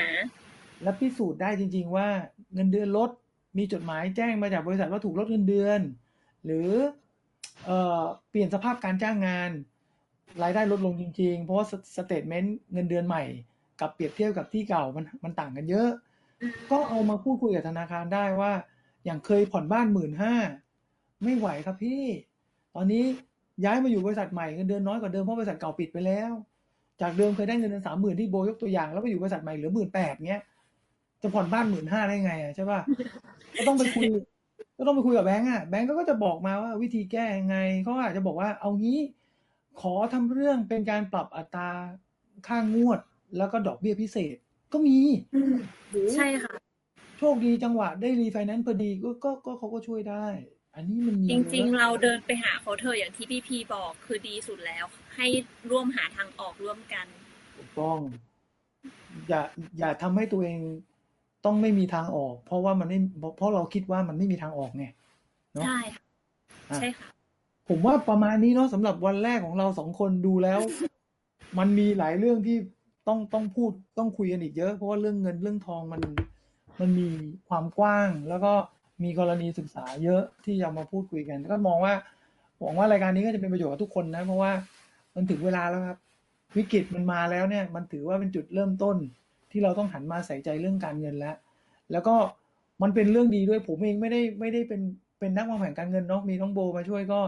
[0.83, 2.09] และพิสูจน์ได้จริง ๆ ว่า
[2.55, 3.11] เงินเดือนลด
[3.59, 5.81] มีจดหมายแจ้งมาจากบริษัทว่าถูกลดเงินเดือน
[6.45, 6.71] หรือ
[7.65, 9.51] เอ่อเปลี่ยนสภาพการจ้างงาน
[10.43, 11.67] รายได้ลดลงจริง ๆ เพราะว่า
[11.97, 13.23] สเตทเมนต์เงินเดือนใหม่
[13.81, 15.89] กับเปรียบเทียบกับที่เก่ามันมันต่างกันเยอะ
[16.71, 18.53] ก็เอามาพูดคุยกับธนาคารได้ว่า
[19.05, 20.35] อย่างเคยผ่อนบ้านหมื่นห้า
[21.25, 22.03] ไม่ไหวครับพี่
[22.75, 23.05] ตอนนี้
[23.65, 26.33] ย้ายมาอยู่บริษัทใหม่เงินเดือนน้อยกว่าเดิมเพราะบริษัทเก่าปิดไปแล้ว
[27.01, 30.43] จากเดิมเคยได้เงินเดือนสามหมื่นที่โบยกตัวอย่างแล้วไปอยู่บริษัทใหม่เหลือหมื่นแปดเงี้ย
[31.23, 32.81] จะผ่อนบ้านหมื่นห้าได้ไงอะใช่ป่ะ
[33.57, 34.09] ก็ต้องไปคุย
[34.77, 38.99] ก็ต้องไปคุยกับแบงก์อะแบงก์ก็จะบอกมาว่าวิธีแก้ยังไงเขาอาจจะบอกว่าเอางี้
[39.81, 41.71] ขอทำเรื่องเป็นการปรับอัตรา
[42.49, 43.01] ค่างวด
[43.39, 44.37] แล้วก็ดอกเบี้ยพิเศษ
[44.73, 44.99] ก็มี
[45.91, 46.55] หรือใช่ค่ะ
[47.19, 50.27] โชคดีจังหวะได้รีไฟแนนซ์พอดีก็ก็ก็เขาก็ช่วยได้
[50.75, 54.85] อันนี้มันมีจริงๆ เยอะเราเดินไปหาเขาเถอะอย่างที่พี่พีบอกคือดีสุดแล้ว
[55.17, 55.27] ให้
[55.71, 57.07] ร่วมหาทางออกร่วมกัน
[57.57, 57.99] ถูกต้อง
[59.29, 59.43] อย่า
[59.79, 60.61] อย่าทำให้ตัวเอง
[61.45, 62.99] ต้องไม่มีทางออก เพราะว่ามันไม่
[63.37, 64.87] เพราะเราคิดว่ามันไม่มีทางออกไง
[65.53, 66.03] เนาะใช่ค่ะ
[66.71, 67.09] อะใช่ค่ะ
[67.69, 70.61] ผมว่าประมาณนี้เนาะสำหรับวันแรกของเราสองคนดูแล้ว
[71.59, 72.57] มันมีหลายเรื่องที่
[73.09, 76.01] ต้องต้องพูดต้องคุยกันอีกเยอะ เพราะว่าเรื่องเงินเรื่องทองมัน
[76.81, 77.09] มันมี
[77.49, 78.53] ความกว้าง แล้วก็
[79.03, 81.95] มีกรณีศึกษาเยอะที่จะมาพูดคุยกัน ก็มองว่า
[82.61, 84.53] หวังว่ารายการนี้ก็จะเป็นประโยชน์กับทุกคนนะ เพราะว่า
[85.15, 85.99] มันถึงเวลาแล้วครับ
[86.57, 88.97] วิกฤตมันมาแล้วเนี่ย มันถือว่าเป็นจุดเริ่มต้น
[89.55, 91.37] ที่เราต้องหันมาใส่ใจเรื่องการเงินแล้ว
[91.93, 92.15] แล้วก็
[92.83, 94.81] มันเป็นเรื่องดีด้วยผมเองไม่ได้ไม่ได้เป็น
[95.19, 97.21] เป็นนักวางแผนการเงินเนาะมีน้องโบมาช่วยก็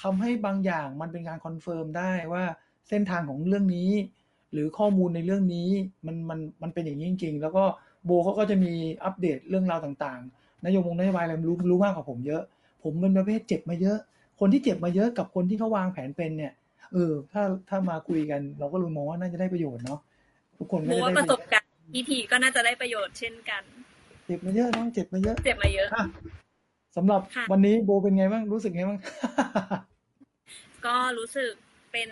[0.00, 2.44] ทำให้บางอย่างมันเป็นการ confirm ได้ว่า
[2.88, 3.90] เส้นทางของเรื่องนี้
[4.52, 5.68] หรือข้อมูลในเรื่องนี้
[6.06, 7.64] มันมันมันเป็นอย่างนี้จริงๆ แล้วก็
[8.04, 8.72] โบเขาก็จะมี
[9.04, 12.42] อัปเดตเรื่องราวต่างๆ นโยบายนโยบายอะไรรู้รู้มากกว่าผมเยอะ
[12.82, 13.98] ผมเป็นประเภทเจ็บมาเยอะ
[14.40, 16.52] คนที่เจ็บมาเยอะกับคนที่เขาวางแผนเป็นเนี่ย
[16.92, 20.00] เออถ้าถ้ามาคุยกันเราก็รู้มองว่าน่าจะได้ประโยชน์เนาะ
[20.60, 23.62] ทุกคนโบก็จะว่าได้ประสบการณ์พี่พีก็น่าจะได้ประโยชน์เช่นกัน
[24.26, 26.06] เจ็บมาเยอะน้องเจ็บมาเยอะ เจ็บมาเยอะอะ
[26.96, 28.98] สำหรับค่ะวันนี้โบเป็นไงบ้างรู้สึกไงบ้าง
[30.86, 31.52] ก็รู้สึก
[31.92, 32.10] เป็น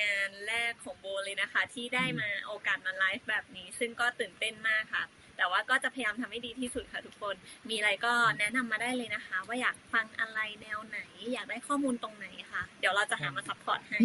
[0.00, 5.04] งานแรกของโบเลยนะคะ ที่ได้มาโอกาสมาไลฟ์แบบนี้ ซึ่งก็ตื่นเต้นมากค่ะ
[5.36, 7.34] แต่ว่าก็จะพยายามทำให้ดีที่สุดค่ะทุกคน
[7.68, 10.98] มีอะไรก็แนะนำมาได้เลยนะคะ ว่าอยากฟังอะไรแนวไหน
[11.32, 13.98] อยากได้ข้อมูลตรงไหนค่ะ เดี๋ยวเราจะหามา support ให้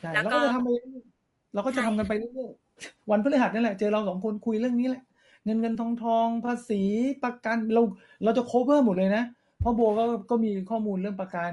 [0.00, 0.68] ใช่แล้วเราก็ก็จะทำไป
[1.52, 5.02] เรื่อยๆเราก็จะทำกันไปเรื่อยๆวันพฤหัสนั่นแหละเจอเราสองคนคุยเรื่องนี้แหละ
[5.44, 6.82] เงินเงินทองทองภาษี
[7.24, 7.82] ประกันเรา
[8.24, 9.24] เราจะ cover หมดเลยนะ
[9.60, 11.52] เพราะโบก็ก็มีข้อมูลเรื่องประกัน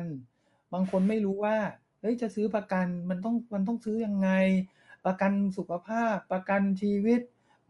[0.74, 1.58] บางคนไม่รู้ว่า
[2.02, 4.30] เฮ้ยจะซื้อประกันมันต้องมันต้องซื้อยังไง
[5.06, 7.22] ประกันสุขภาพ ประกันชีวิต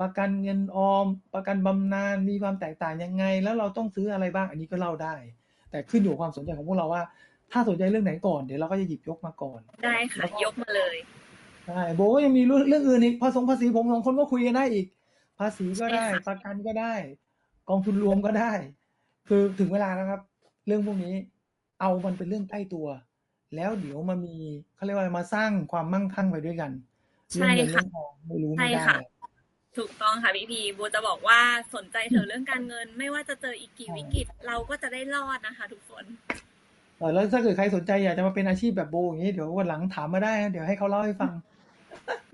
[0.02, 1.06] ประกันเงินออม
[1.36, 5.16] ประกันบำนาญมีความแตกต่างยังไง แล้วเราต้องซื้ออะไรบ้างอันนี้ก็เล่าได้
[5.72, 7.04] แต่ขึ้นอยู่กับความสนใจของพวกเราว่า
[7.52, 10.98] ถ้าสนใจเรื่องไหนก่อนเดี๋ยวเราก็จะหยิบยกมาก่อน ได้ค่ะยกมาเลย
[11.68, 14.88] ใช่โบก็ยังมีเรื่องเรื่องอื่นอีกภาษีภาษีผมสองคนก็คุยกันได้อีก
[15.40, 16.94] ภาษีก็ได้ใช่ค่ะประกันก็ได้
[17.70, 18.52] กองทุนรวมก็ได้
[19.28, 20.22] คือถึงเวลาแล้วครับ
[20.68, 21.16] เรื่องพวกนี้
[21.82, 22.88] เอามันเป็นเรื่องใกล้ตัว
[23.56, 24.36] แล้วเดี๋ยวมามี
[24.76, 26.72] เขาเรียกว่าอะไรมาสร้างความมั่งคั่งไปด้วยกัน
[27.32, 29.00] ใช่เรื่องเงินค่ะเรื่องทองไม่รู้ใช่ไม่ได้ค่ะ
[29.78, 31.40] ถูกต้องค่ะพี่พีโบจะบอกว่า
[31.76, 36.04] สนใจเถอะเรื่องการเงิน ไม่ว่าจะเจออีกกี่วิกฤต เราก็จะได้รอดนะคะ ทุกคน
[36.98, 41.34] เออแล้วถ้าเกิดใครสนใจอยากจะมาเป็นอาชีพแบบโบอย่างนี้เดี๋ยววันหลังถามมาได้นะเดี๋ยวให้เขาเล่าให้ฟัง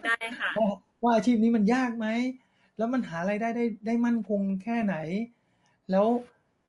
[0.05, 0.69] ได้ค่ะว่า
[1.03, 2.07] ว่าอาชีพนี้มันยากไหม
[2.77, 4.95] แล้วมันหารายได้ได้ได้มั่นคงแค่ไหน
[5.91, 6.07] แล้ว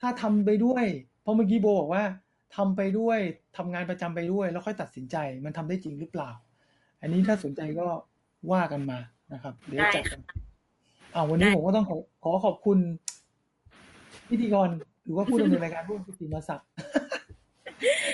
[0.00, 0.84] ถ้าทำไปด้วย
[1.22, 2.04] เพราะเมื่อกี้โบบอกว่า
[2.56, 3.18] ทำไปด้วย
[3.56, 6.30] ทำงานประจำไปด้วย แล้วค่อยตัดสินใจมันทำได้จริงหรือเปล่า
[7.00, 7.86] อันนี้ถ้าสนใจก็
[8.52, 8.98] ว่ากันมา
[9.32, 10.20] นะครับ เดี๋ยวจัดกัน
[11.14, 12.78] อ่าวันนี้ได้ผมก็ต้องขอขอขอบคุณ
[14.28, 14.68] พิธีกร
[15.04, 16.68] หรือว่าผู้ดำเนินรายการร่วมกิติมาศักดิ์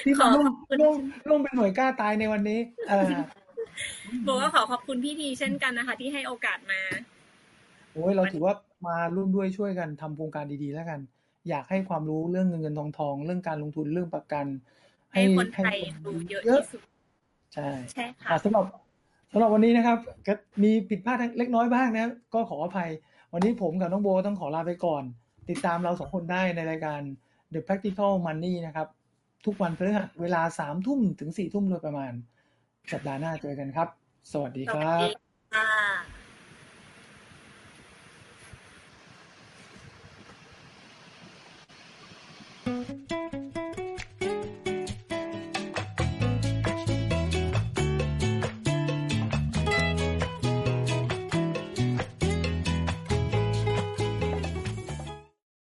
[0.04, 0.46] ที่มาร่วม
[0.80, 0.94] ร่วม
[1.28, 2.58] ร่วมเป็นหน่วยกล้าตายในวันนี้
[2.88, 6.80] เออโบก็ขอขอบคุณพี่พีเช่นกันนะคะ ที่ให้โอกาสมา
[7.92, 8.54] โอ้ยเราถือว่า
[8.86, 11.00] มาร่วมด้วยช่วยกันทำโครงการดีๆ แล้วกัน
[11.48, 14.46] อยากให้ความรู้เรื่องเงินเงินทองทองเรื่องการลงทุนเรื่องประกัน
[15.12, 16.82] ให้คนไทยรู้เยอะที่สุด
[17.54, 18.64] ใช่ใช่ค่ะอะสำหรับ
[19.32, 22.90] สำหรับวันนี้นะครับก็มีผิดพลาดเล็กน้อยบ้างนะ ก็ขออภัย
[23.32, 25.02] วันนี้ผมกับน้องโบต้องขอลาไปก่อน
[25.50, 27.00] ติดตามเราสองคนได้ในรายการ
[27.52, 28.88] The Practical Money นะครับ
[29.46, 32.12] ทุกวันพฤหัสเวลาสามทุ่มถึงสี่ทุ่มโดยประมาณ
[32.92, 33.88] สัปดาห์หน้าเจอกันครับ
[34.32, 35.29] สวัสดีครับ